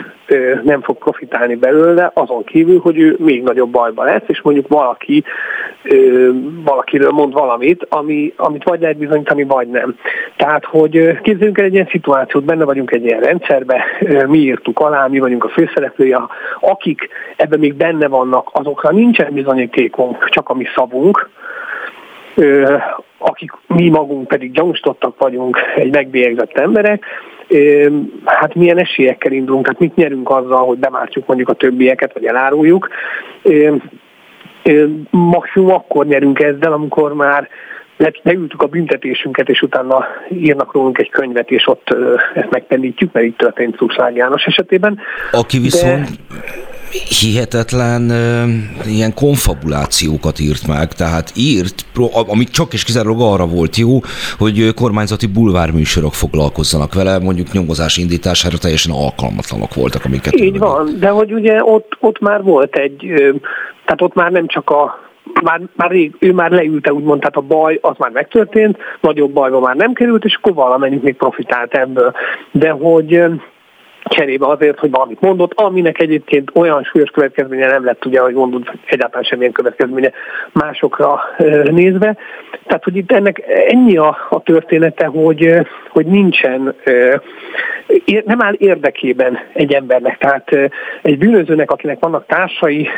nem 0.63 0.83
fog 0.83 0.99
profitálni 0.99 1.55
belőle, 1.55 2.11
azon 2.15 2.45
kívül, 2.45 2.81
hogy 2.81 2.99
ő 2.99 3.17
még 3.19 3.43
nagyobb 3.43 3.71
bajba 3.71 4.05
lesz, 4.05 4.23
és 4.27 4.41
mondjuk 4.43 4.69
valaki 4.69 5.25
valakiről 6.65 7.11
mond 7.11 7.33
valamit, 7.33 7.87
ami, 7.89 8.33
amit 8.37 8.65
vagy 8.65 8.81
lehet 8.81 8.97
bizonyítani, 8.97 9.45
vagy 9.45 9.69
nem. 9.69 9.97
Tehát, 10.37 10.65
hogy 10.65 11.21
képzeljünk 11.23 11.59
el 11.59 11.65
egy 11.65 11.73
ilyen 11.73 11.89
szituációt, 11.91 12.45
benne 12.45 12.65
vagyunk 12.65 12.91
egy 12.91 13.05
ilyen 13.05 13.21
rendszerbe, 13.21 13.85
mi 14.27 14.39
írtuk 14.39 14.81
alá, 14.81 15.07
mi 15.07 15.19
vagyunk 15.19 15.45
a 15.45 15.49
főszereplője, 15.49 16.19
akik 16.61 17.09
ebben 17.37 17.59
még 17.59 17.75
benne 17.75 18.09
vannak, 18.09 18.49
azokra 18.53 18.91
nincsen 18.91 19.33
bizonyítékunk, 19.33 20.29
csak 20.29 20.49
a 20.49 20.55
mi 20.55 20.65
szavunk, 20.75 21.29
akik 23.27 23.51
mi 23.67 23.89
magunk 23.89 24.29
pedig 24.29 24.53
gyanúsítottak 24.53 25.19
vagyunk, 25.19 25.59
egy 25.77 25.93
megbélyegzett 25.93 26.59
emberek, 26.59 27.05
hát 28.25 28.55
milyen 28.55 28.79
esélyekkel 28.79 29.33
indulunk, 29.33 29.67
hát 29.67 29.79
mit 29.79 29.95
nyerünk 29.95 30.31
azzal, 30.31 30.67
hogy 30.67 30.79
bemártjuk 30.79 31.27
mondjuk 31.27 31.49
a 31.49 31.53
többieket, 31.53 32.13
vagy 32.13 32.25
eláruljuk. 32.25 32.89
Maximum 35.11 35.71
akkor 35.71 36.07
nyerünk 36.07 36.41
ezzel, 36.41 36.73
amikor 36.73 37.15
már 37.15 37.49
leültük 38.23 38.63
a 38.63 38.67
büntetésünket, 38.67 39.49
és 39.49 39.63
utána 39.63 40.07
írnak 40.31 40.73
rólunk 40.73 40.99
egy 40.99 41.11
könyvet, 41.11 41.51
és 41.51 41.67
ott 41.67 41.97
ezt 42.35 42.51
megpendítjük, 42.51 43.13
mert 43.13 43.27
itt 43.27 43.39
történt 43.39 43.77
Szuszlág 43.77 44.17
János 44.17 44.45
esetében. 44.45 44.99
Aki 45.31 45.59
viszont 45.59 46.01
De 46.01 46.74
hihetetlen 47.21 48.13
ilyen 48.87 49.15
konfabulációkat 49.15 50.41
írt 50.41 50.67
meg, 50.67 50.93
tehát 50.93 51.33
írt, 51.37 51.85
amit 52.27 52.51
csak 52.51 52.73
és 52.73 52.85
kizárólag 52.85 53.21
arra 53.21 53.47
volt 53.47 53.77
jó, 53.77 53.99
hogy 54.39 54.75
kormányzati 54.75 55.27
bulvárműsorok 55.27 56.15
foglalkozzanak 56.15 56.95
vele, 56.95 57.19
mondjuk 57.19 57.53
nyomozás 57.53 57.97
indítására 57.97 58.59
teljesen 58.59 58.93
alkalmatlanok 58.93 59.75
voltak, 59.75 60.05
amiket... 60.05 60.41
Így 60.41 60.59
van, 60.59 60.97
de 60.99 61.09
hogy 61.09 61.33
ugye 61.33 61.65
ott, 61.65 61.97
ott 62.01 62.19
már 62.19 62.43
volt 62.43 62.77
egy, 62.77 63.13
tehát 63.85 64.03
ott 64.03 64.15
már 64.15 64.31
nem 64.31 64.47
csak 64.47 64.71
a 64.71 65.03
már, 65.43 65.61
már 65.77 65.91
rég, 65.91 66.17
ő 66.19 66.33
már 66.33 66.51
leülte, 66.51 66.93
úgymond, 66.93 67.21
tehát 67.21 67.37
a 67.37 67.41
baj 67.41 67.79
az 67.83 67.95
már 67.99 68.11
megtörtént, 68.11 68.77
nagyobb 69.01 69.33
bajba 69.33 69.61
már 69.61 69.77
nem 69.77 69.93
került, 69.93 70.25
és 70.25 70.35
akkor 70.35 70.55
valamennyit 70.55 71.03
még 71.03 71.17
profitált 71.17 71.75
ebből. 71.75 72.13
De 72.51 72.71
hogy 72.71 73.25
cserébe 74.05 74.47
azért, 74.47 74.79
hogy 74.79 74.91
valamit 74.91 75.21
mondott, 75.21 75.53
aminek 75.55 76.01
egyébként 76.01 76.51
olyan 76.55 76.83
súlyos 76.83 77.11
következménye 77.11 77.67
nem 77.67 77.85
lett, 77.85 78.05
ugye, 78.05 78.21
hogy 78.21 78.35
mondod, 78.35 78.63
nem 79.13 79.23
semmilyen 79.23 79.53
következménye 79.53 80.13
másokra 80.53 81.21
nézve. 81.65 82.17
Tehát, 82.67 82.85
hogy 82.85 82.97
itt 82.97 83.13
ennek 83.13 83.43
ennyi 83.69 83.97
a, 83.97 84.17
a 84.31 84.43
története, 84.43 85.07
hogy, 85.07 85.67
hogy 85.89 86.07
nincsen, 86.07 86.75
nem 88.25 88.43
áll 88.43 88.55
érdekében 88.59 89.39
egy 89.53 89.73
embernek. 89.73 90.19
Tehát 90.19 90.51
egy 91.03 91.19
bűnözőnek, 91.19 91.71
akinek 91.71 91.99
vannak 92.01 92.27
társai, 92.27 92.89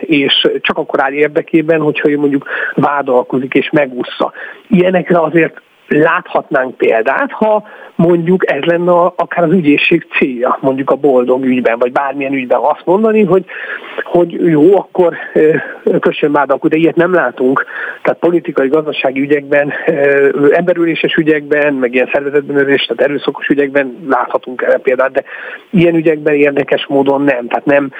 és 0.00 0.48
csak 0.60 0.78
akkor 0.78 1.02
áll 1.02 1.12
érdekében, 1.12 1.80
hogyha 1.80 2.10
ő 2.10 2.18
mondjuk 2.18 2.48
vádalkozik 2.74 3.54
és 3.54 3.70
megúszza. 3.70 4.32
Ilyenekre 4.68 5.20
azért 5.20 5.60
láthatnánk 5.90 6.76
példát, 6.76 7.32
ha 7.32 7.62
mondjuk 7.94 8.50
ez 8.50 8.62
lenne 8.62 8.90
a, 8.90 9.12
akár 9.16 9.44
az 9.44 9.52
ügyészség 9.52 10.06
célja, 10.18 10.58
mondjuk 10.60 10.90
a 10.90 10.96
boldog 10.96 11.44
ügyben, 11.44 11.78
vagy 11.78 11.92
bármilyen 11.92 12.32
ügyben 12.32 12.60
azt 12.62 12.82
mondani, 12.84 13.24
hogy, 13.24 13.44
hogy 14.04 14.32
jó, 14.32 14.78
akkor 14.78 15.16
kössön 16.00 16.32
vádalkú, 16.32 16.68
de 16.68 16.76
ilyet 16.76 16.96
nem 16.96 17.14
látunk. 17.14 17.64
Tehát 18.02 18.18
politikai, 18.18 18.68
gazdasági 18.68 19.20
ügyekben, 19.20 19.72
emberüléses 20.50 21.14
ügyekben, 21.14 21.74
meg 21.74 21.94
ilyen 21.94 22.10
szervezetbűnözés, 22.12 22.84
tehát 22.84 23.02
erőszakos 23.02 23.46
ügyekben 23.46 23.96
láthatunk 24.08 24.62
erre 24.62 24.78
példát, 24.78 25.12
de 25.12 25.24
ilyen 25.70 25.94
ügyekben 25.94 26.34
érdekes 26.34 26.86
módon 26.86 27.22
nem. 27.22 27.46
Tehát 27.46 27.64
nem, 27.64 27.90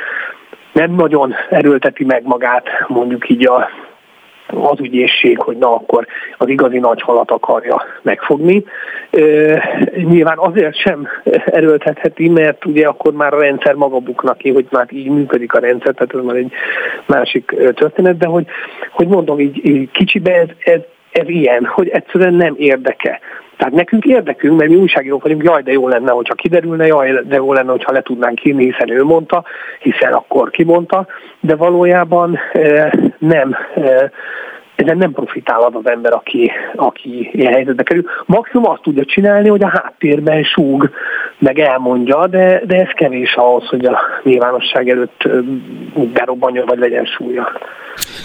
nem 0.72 0.94
nagyon 0.94 1.34
erőlteti 1.50 2.04
meg 2.04 2.22
magát 2.24 2.66
mondjuk 2.86 3.28
így 3.28 3.46
a 3.46 3.68
az 4.52 4.80
ügyészség, 4.80 5.38
hogy 5.38 5.56
na 5.56 5.74
akkor 5.74 6.06
az 6.38 6.48
igazi 6.48 6.78
nagy 6.78 7.00
halat 7.00 7.30
akarja 7.30 7.82
megfogni. 8.02 8.64
Nyilván 9.94 10.38
azért 10.38 10.76
sem 10.76 11.08
erőltetheti, 11.44 12.28
mert 12.28 12.64
ugye 12.64 12.86
akkor 12.86 13.12
már 13.12 13.34
a 13.34 13.40
rendszer 13.40 13.74
maga 13.74 13.98
buknak 13.98 14.38
ki, 14.38 14.50
hogy 14.50 14.66
már 14.70 14.86
így 14.90 15.10
működik 15.10 15.52
a 15.52 15.58
rendszer, 15.58 15.94
tehát 15.94 16.14
ez 16.14 16.24
már 16.24 16.36
egy 16.36 16.52
másik 17.06 17.54
történet, 17.74 18.16
de 18.16 18.26
hogy, 18.26 18.46
hogy 18.90 19.08
mondom 19.08 19.40
így, 19.40 19.66
így 19.66 19.90
kicsibe 19.90 20.32
ez, 20.32 20.48
ez, 20.58 20.80
ez 21.12 21.28
ilyen, 21.28 21.64
hogy 21.64 21.88
egyszerűen 21.88 22.34
nem 22.34 22.54
érdeke. 22.58 23.20
Tehát 23.60 23.74
nekünk 23.74 24.04
érdekünk, 24.04 24.58
mert 24.58 24.70
mi 24.70 24.76
újságírók 24.76 25.22
vagyunk, 25.22 25.42
jaj, 25.42 25.62
de 25.62 25.72
jó 25.72 25.88
lenne, 25.88 26.10
hogyha 26.10 26.34
kiderülne, 26.34 26.86
jaj, 26.86 27.22
de 27.24 27.36
jó 27.36 27.52
lenne, 27.52 27.70
hogyha 27.70 27.92
le 27.92 28.00
tudnánk 28.00 28.44
írni, 28.44 28.64
hiszen 28.64 28.90
ő 28.90 29.04
mondta, 29.04 29.44
hiszen 29.80 30.12
akkor 30.12 30.50
kimondta, 30.50 31.06
de 31.40 31.56
valójában 31.56 32.38
e, 32.52 32.94
nem 33.18 33.56
e, 33.74 34.10
ezen 34.80 34.96
nem 34.96 35.12
profitál 35.12 35.62
az 35.62 35.74
az 35.74 35.90
ember, 35.90 36.12
aki, 36.12 36.50
aki 36.74 37.30
ilyen 37.32 37.52
helyzetbe 37.52 37.82
kerül. 37.82 38.04
Maximum 38.26 38.70
azt 38.70 38.82
tudja 38.82 39.04
csinálni, 39.04 39.48
hogy 39.48 39.62
a 39.62 39.68
háttérben 39.68 40.42
súg, 40.42 40.90
meg 41.38 41.58
elmondja, 41.58 42.26
de, 42.26 42.62
de 42.66 42.76
ez 42.76 42.88
kevés 42.94 43.34
ahhoz, 43.34 43.68
hogy 43.68 43.84
a 43.84 43.98
nyilvánosság 44.22 44.88
előtt 44.88 45.28
berobbanjon, 46.12 46.66
vagy 46.66 46.78
legyen 46.78 47.04
súlya. 47.04 47.52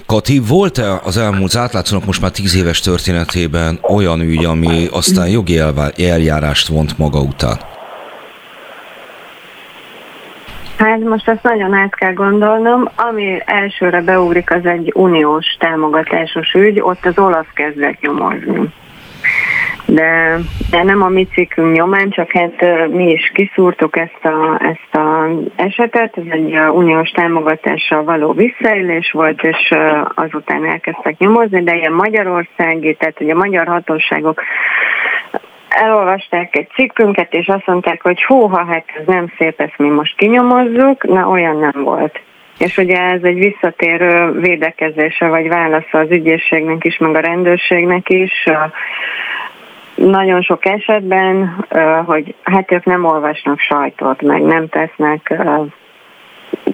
Kati, 0.06 0.39
volt-e 0.49 0.99
az 1.03 1.18
elmúlt 1.18 1.56
átlátszónak 1.56 2.06
most 2.06 2.22
már 2.22 2.32
tíz 2.32 2.58
éves 2.58 2.80
történetében 2.80 3.80
olyan 3.82 4.22
ügy, 4.22 4.45
ami 4.45 4.88
aztán 4.91 5.30
jogi 5.30 5.60
eljárást 5.97 6.68
vont 6.68 6.97
maga 6.97 7.20
után? 7.20 7.74
Hát 10.78 10.99
most 10.99 11.30
ezt 11.30 11.43
nagyon 11.43 11.73
át 11.73 11.95
kell 11.95 12.13
gondolnom. 12.13 12.89
Ami 12.95 13.41
elsőre 13.45 14.01
beugrik, 14.01 14.51
az 14.51 14.65
egy 14.65 14.91
uniós 14.95 15.55
támogatásos 15.59 16.53
ügy, 16.53 16.80
ott 16.82 17.05
az 17.05 17.19
olasz 17.19 17.51
kezdett 17.53 17.99
nyomozni. 18.01 18.73
De, 19.86 20.38
de 20.69 20.84
nem 20.84 21.01
a 21.01 21.07
mi 21.07 21.28
cikkünk 21.34 21.76
nyomán, 21.76 22.09
csak 22.09 22.32
hát 22.32 22.88
mi 22.89 23.11
is 23.11 23.32
kiszúrtuk 23.34 23.97
ezt 23.97 24.26
a, 24.26 24.59
ezt 24.63 24.95
a 24.95 25.30
esetet, 25.55 26.17
ez 26.17 26.23
egy 26.30 26.57
uniós 26.71 27.09
támogatással 27.09 28.03
való 28.03 28.32
visszaélés 28.32 29.11
volt, 29.11 29.43
és 29.43 29.73
azután 30.15 30.65
elkezdtek 30.65 31.17
nyomozni, 31.17 31.63
de 31.63 31.76
ilyen 31.76 31.93
magyarországi, 31.93 32.95
tehát 32.95 33.17
hogy 33.17 33.30
a 33.30 33.36
magyar 33.36 33.67
hatóságok 33.67 34.41
elolvasták 35.76 36.55
egy 36.55 36.67
cikkünket, 36.73 37.34
és 37.34 37.47
azt 37.47 37.67
mondták, 37.67 38.01
hogy 38.01 38.23
húha, 38.23 38.65
hát 38.65 38.86
ez 38.99 39.05
nem 39.05 39.34
szép, 39.38 39.61
ezt 39.61 39.78
mi 39.78 39.88
most 39.88 40.17
kinyomozzuk, 40.17 41.03
na 41.03 41.28
olyan 41.28 41.57
nem 41.57 41.84
volt. 41.84 42.19
És 42.57 42.78
ugye 42.78 42.97
ez 42.97 43.23
egy 43.23 43.38
visszatérő 43.38 44.32
védekezése 44.32 45.28
vagy 45.28 45.47
válasza 45.47 45.97
az 45.97 46.11
ügyészségnek 46.11 46.84
is, 46.86 46.97
meg 46.97 47.15
a 47.15 47.19
rendőrségnek 47.19 48.09
is. 48.09 48.47
Nagyon 49.95 50.41
sok 50.41 50.65
esetben, 50.65 51.65
hogy 52.05 52.36
hát 52.43 52.71
ők 52.71 52.86
nem 52.86 53.05
olvasnak 53.05 53.59
sajtot, 53.59 54.21
meg 54.21 54.41
nem 54.41 54.69
tesznek 54.69 55.34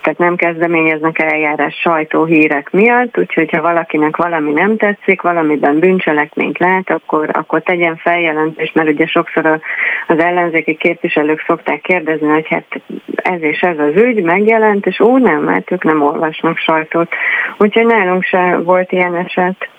tehát 0.02 0.18
nem 0.18 0.36
kezdeményeznek 0.36 1.20
eljárás 1.20 1.76
sajtóhírek 1.76 2.72
miatt, 2.72 3.18
úgyhogy 3.18 3.50
ha 3.52 3.62
valakinek 3.62 4.16
valami 4.16 4.52
nem 4.52 4.78
tetszik, 4.78 5.22
valamiben 5.22 5.80
bűncselekményt 5.80 6.58
lát, 6.58 6.90
akkor, 6.90 7.30
akkor 7.34 7.62
tegyen 7.62 7.98
feljelentést, 7.98 8.76
mert 8.76 8.90
ugye 8.90 9.06
sokszor 9.06 9.62
az 10.08 10.20
ellenzéki 10.20 10.76
képviselők 10.76 11.44
szokták 11.48 11.82
kérdezni, 11.82 12.28
hogy 12.28 12.48
hát 12.48 12.82
ez 13.16 13.42
és 13.42 13.60
ez 13.60 13.78
az 13.80 14.02
ügy 14.02 14.22
megjelent, 14.22 14.86
és 14.86 15.00
ó 15.00 15.18
nem, 15.18 15.44
mert 15.44 15.72
ők 15.72 15.84
nem 15.84 16.02
olvasnak 16.02 16.58
sajtót. 16.58 17.10
Úgyhogy 17.58 17.86
nálunk 17.86 18.24
se 18.24 18.58
volt 18.64 18.92
ilyen 18.92 19.16
eset. 19.16 19.70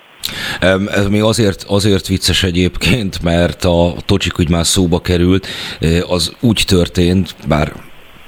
Ez 0.94 1.08
még 1.08 1.22
azért, 1.22 1.64
azért 1.68 2.06
vicces 2.06 2.42
egyébként, 2.42 3.22
mert 3.22 3.64
a 3.64 3.92
Tocsik 4.06 4.38
ügy 4.38 4.50
már 4.50 4.66
szóba 4.66 5.00
került, 5.00 5.46
az 6.08 6.36
úgy 6.40 6.64
történt, 6.66 7.34
bár 7.48 7.72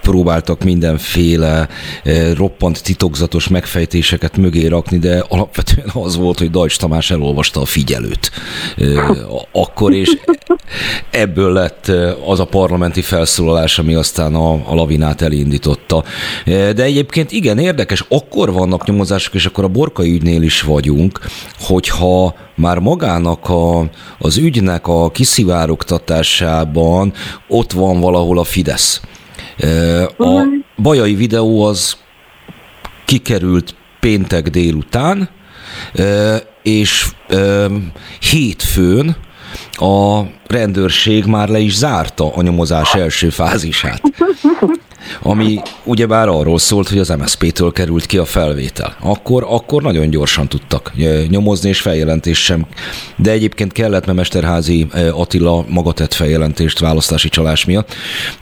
próbáltak 0.04 0.64
mindenféle 0.64 1.68
eh, 2.02 2.34
roppant 2.34 2.82
titokzatos 2.82 3.48
megfejtéseket 3.48 4.36
mögé 4.36 4.66
rakni, 4.66 4.98
de 4.98 5.24
alapvetően 5.28 5.90
az 5.92 6.16
volt, 6.16 6.38
hogy 6.38 6.50
Dajcs 6.50 6.78
Tamás 6.78 7.10
elolvasta 7.10 7.60
a 7.60 7.64
figyelőt 7.64 8.30
eh, 8.76 9.08
akkor, 9.52 9.92
és 9.92 10.18
ebből 11.10 11.52
lett 11.52 11.88
eh, 11.88 12.28
az 12.28 12.40
a 12.40 12.44
parlamenti 12.44 13.00
felszólalás, 13.00 13.78
ami 13.78 13.94
aztán 13.94 14.34
a, 14.34 14.52
a 14.52 14.74
lavinát 14.74 15.22
elindította. 15.22 16.04
De 16.44 16.82
egyébként 16.82 17.32
igen, 17.32 17.58
érdekes, 17.58 18.04
akkor 18.08 18.52
vannak 18.52 18.86
nyomozások, 18.86 19.34
és 19.34 19.46
akkor 19.46 19.64
a 19.64 19.68
borkai 19.68 20.12
ügynél 20.12 20.42
is 20.42 20.62
vagyunk, 20.62 21.20
hogyha 21.60 22.34
már 22.54 22.78
magának 22.78 23.48
a, 23.48 23.90
az 24.18 24.36
ügynek 24.36 24.86
a 24.86 25.10
kiszivárogtatásában 25.10 27.12
ott 27.48 27.72
van 27.72 28.00
valahol 28.00 28.38
a 28.38 28.44
Fidesz. 28.44 29.00
A 30.18 30.42
bajai 30.76 31.14
videó 31.14 31.64
az 31.64 31.96
kikerült 33.04 33.74
péntek 34.00 34.48
délután, 34.48 35.28
és 36.62 37.10
hétfőn 38.30 39.16
a 39.72 40.22
rendőrség 40.46 41.24
már 41.24 41.48
le 41.48 41.58
is 41.58 41.76
zárta 41.76 42.34
a 42.34 42.42
nyomozás 42.42 42.94
első 42.94 43.28
fázisát 43.28 44.02
ami 45.26 45.60
ugyebár 45.84 46.28
arról 46.28 46.58
szólt, 46.58 46.88
hogy 46.88 46.98
az 46.98 47.08
MSZP-től 47.08 47.72
került 47.72 48.06
ki 48.06 48.18
a 48.18 48.24
felvétel. 48.24 48.96
Akkor, 49.00 49.46
akkor 49.48 49.82
nagyon 49.82 50.10
gyorsan 50.10 50.48
tudtak 50.48 50.92
nyomozni, 51.28 51.68
és 51.68 51.80
feljelentés 51.80 52.44
sem. 52.44 52.66
De 53.16 53.30
egyébként 53.30 53.72
kellett, 53.72 54.06
mert 54.06 54.18
Mesterházi 54.18 54.86
Attila 55.12 55.64
maga 55.68 55.92
tett 55.92 56.12
feljelentést 56.12 56.78
választási 56.78 57.28
csalás 57.28 57.64
miatt. 57.64 57.94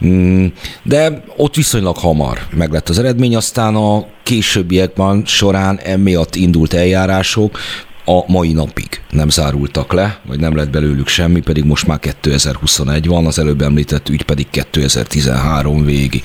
Mm, 0.05 0.45
de 0.83 1.23
ott 1.37 1.55
viszonylag 1.55 1.97
hamar 1.97 2.39
meglett 2.51 2.89
az 2.89 2.99
eredmény, 2.99 3.35
aztán 3.35 3.75
a 3.75 4.05
későbbiekben 4.23 5.23
során 5.25 5.79
emiatt 5.83 6.35
indult 6.35 6.73
eljárások, 6.73 7.57
a 8.05 8.31
mai 8.31 8.53
napig 8.53 9.01
nem 9.09 9.29
zárultak 9.29 9.93
le, 9.93 10.17
vagy 10.27 10.39
nem 10.39 10.55
lett 10.55 10.69
belőlük 10.69 11.07
semmi, 11.07 11.41
pedig 11.41 11.63
most 11.63 11.87
már 11.87 11.99
2021 11.99 13.07
van, 13.07 13.25
az 13.25 13.39
előbb 13.39 13.61
említett 13.61 14.09
ügy 14.09 14.23
pedig 14.23 14.49
2013 14.49 15.85
végi. 15.85 16.21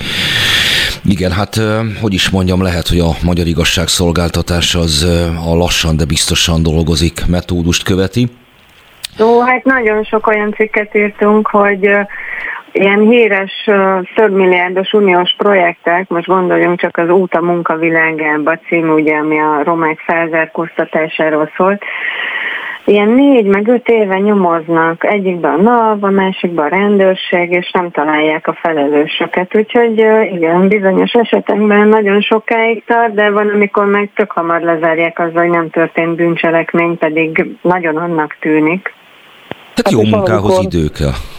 Igen, 1.05 1.31
hát 1.31 1.61
hogy 2.01 2.13
is 2.13 2.29
mondjam, 2.29 2.61
lehet, 2.61 2.87
hogy 2.87 2.99
a 2.99 3.15
magyar 3.23 3.47
igazságszolgáltatás 3.47 4.75
az 4.75 5.07
a 5.45 5.55
lassan, 5.55 5.97
de 5.97 6.05
biztosan 6.05 6.63
dolgozik 6.63 7.25
metódust 7.27 7.83
követi. 7.83 8.29
Ó, 9.19 9.41
hát 9.41 9.63
nagyon 9.63 10.03
sok 10.03 10.27
olyan 10.27 10.53
cikket 10.53 10.95
írtunk, 10.95 11.47
hogy 11.47 11.89
ilyen 12.71 12.99
híres 12.99 13.69
több 14.15 14.31
milliárdos 14.31 14.93
uniós 14.93 15.35
projektek, 15.37 16.09
most 16.09 16.27
gondoljunk 16.27 16.79
csak 16.79 16.97
az 16.97 17.09
Út 17.09 17.33
a 17.33 17.41
munkavilágába 17.41 18.57
című, 18.67 18.89
ugye, 18.89 19.15
ami 19.15 19.39
a 19.39 19.63
romák 19.63 19.99
felzárkóztatásáról 19.99 21.51
szólt, 21.57 21.83
ilyen 22.85 23.09
négy 23.09 23.45
meg 23.45 23.67
öt 23.67 23.87
éve 23.87 24.17
nyomoznak, 24.17 25.03
egyikben 25.03 25.53
a 25.53 25.61
NAV, 25.61 26.03
a 26.03 26.09
másikban 26.09 26.65
a 26.65 26.69
rendőrség, 26.69 27.51
és 27.51 27.71
nem 27.71 27.91
találják 27.91 28.47
a 28.47 28.57
felelősöket. 28.61 29.55
Úgyhogy 29.55 29.97
igen, 30.33 30.67
bizonyos 30.67 31.11
esetekben 31.11 31.87
nagyon 31.87 32.21
sokáig 32.21 32.83
tart, 32.85 33.13
de 33.13 33.29
van, 33.29 33.49
amikor 33.49 33.85
meg 33.85 34.09
tök 34.15 34.31
hamar 34.31 34.61
lezárják 34.61 35.19
azzal, 35.19 35.41
hogy 35.41 35.49
nem 35.49 35.69
történt 35.69 36.15
bűncselekmény, 36.15 36.97
pedig 36.97 37.45
nagyon 37.61 37.97
annak 37.97 38.37
tűnik. 38.39 38.93
Tehát 39.73 39.91
jó 39.91 39.99
hát 39.99 40.11
munkához 40.11 40.63
idő 40.63 40.87
kell. 40.97 41.38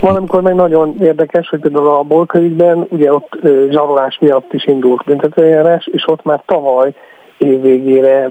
Valamikor 0.00 0.42
meg 0.42 0.54
nagyon 0.54 0.96
érdekes, 1.00 1.48
hogy 1.48 1.60
például 1.60 1.88
a 1.88 2.02
Bolkaügyben 2.02 2.86
ugye 2.90 3.12
ott 3.12 3.38
zsarolás 3.70 4.18
miatt 4.20 4.52
is 4.52 4.66
indult 4.66 5.04
büntetőjárás, 5.04 5.88
és 5.92 6.08
ott 6.08 6.24
már 6.24 6.42
tavaly 6.46 6.94
év 7.38 7.60
végére 7.60 8.30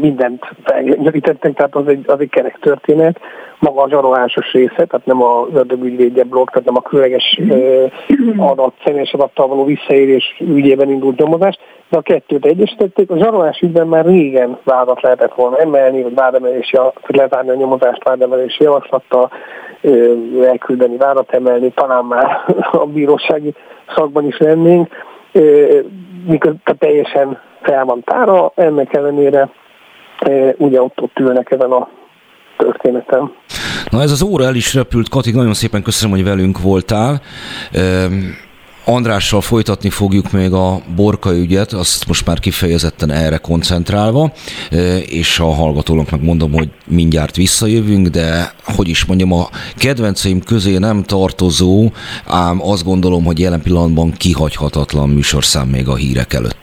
mindent 0.00 0.50
felgyengerítettek, 0.64 1.54
tehát 1.54 1.74
az 1.74 1.88
egy, 1.88 2.04
az 2.06 2.20
egy 2.20 2.28
kerek 2.28 2.58
történet. 2.60 3.20
Maga 3.58 3.82
a 3.82 3.88
zsarolásos 3.88 4.52
része, 4.52 4.74
tehát 4.74 5.06
nem 5.06 5.22
a 5.22 5.46
ördögügyvédje 5.54 6.24
blokk, 6.24 6.50
tehát 6.50 6.66
nem 6.66 6.76
a 6.76 6.88
különleges 6.88 7.40
adat, 8.36 8.72
személyes 8.84 9.12
adattal 9.12 9.48
való 9.48 9.64
visszaérés 9.64 10.36
ügyében 10.40 10.90
indult 10.90 11.16
nyomozás, 11.16 11.58
a 11.94 12.02
kettőt 12.02 12.44
egyesítették. 12.44 13.10
A 13.10 13.16
zsarolás 13.16 13.60
ügyben 13.60 13.86
már 13.86 14.04
régen 14.04 14.58
vádat 14.64 15.02
lehetett 15.02 15.34
volna 15.34 15.56
emelni, 15.56 16.02
vagy 16.02 16.14
vádemelési, 16.14 16.78
lezárni 17.06 17.50
a 17.50 17.54
nyomozást 17.54 18.04
vádemelési 18.04 18.62
javaslattal, 18.62 19.30
elküldeni, 20.44 20.96
vádat 20.96 21.32
emelni, 21.32 21.70
talán 21.70 22.04
már 22.04 22.44
a 22.82 22.86
bírósági 22.86 23.54
szakban 23.96 24.26
is 24.26 24.38
lennénk, 24.38 24.88
miközben 26.26 26.78
teljesen 26.78 27.38
fel 27.62 27.84
van 27.84 28.02
tára, 28.04 28.52
ennek 28.54 28.94
ellenére 28.94 29.48
ugye 30.56 30.82
ott, 30.82 31.00
ott 31.00 31.18
ülnek 31.18 31.50
ezen 31.50 31.70
a 31.70 31.88
történetem. 32.56 33.32
Na 33.90 34.00
ez 34.00 34.10
az 34.10 34.22
óra 34.22 34.44
el 34.44 34.54
is 34.54 34.74
repült, 34.74 35.08
Kati, 35.08 35.30
nagyon 35.30 35.54
szépen 35.54 35.82
köszönöm, 35.82 36.14
hogy 36.14 36.24
velünk 36.24 36.60
voltál. 36.60 37.20
Andrással 38.86 39.40
folytatni 39.40 39.90
fogjuk 39.90 40.32
még 40.32 40.52
a 40.52 40.82
Borka 40.96 41.34
ügyet, 41.34 41.72
azt 41.72 42.06
most 42.06 42.26
már 42.26 42.38
kifejezetten 42.38 43.10
erre 43.10 43.36
koncentrálva, 43.36 44.32
és 45.06 45.38
a 45.38 45.54
hallgatónak 45.54 46.20
mondom, 46.20 46.52
hogy 46.52 46.70
mindjárt 46.86 47.36
visszajövünk, 47.36 48.08
de 48.08 48.54
hogy 48.64 48.88
is 48.88 49.04
mondjam, 49.04 49.32
a 49.32 49.48
kedvenceim 49.76 50.40
közé 50.40 50.78
nem 50.78 51.02
tartozó, 51.02 51.92
ám 52.26 52.62
azt 52.62 52.84
gondolom, 52.84 53.24
hogy 53.24 53.38
jelen 53.38 53.62
pillanatban 53.62 54.12
kihagyhatatlan 54.12 55.08
műsorszám 55.08 55.68
még 55.68 55.88
a 55.88 55.94
hírek 55.94 56.32
előtt. 56.32 56.58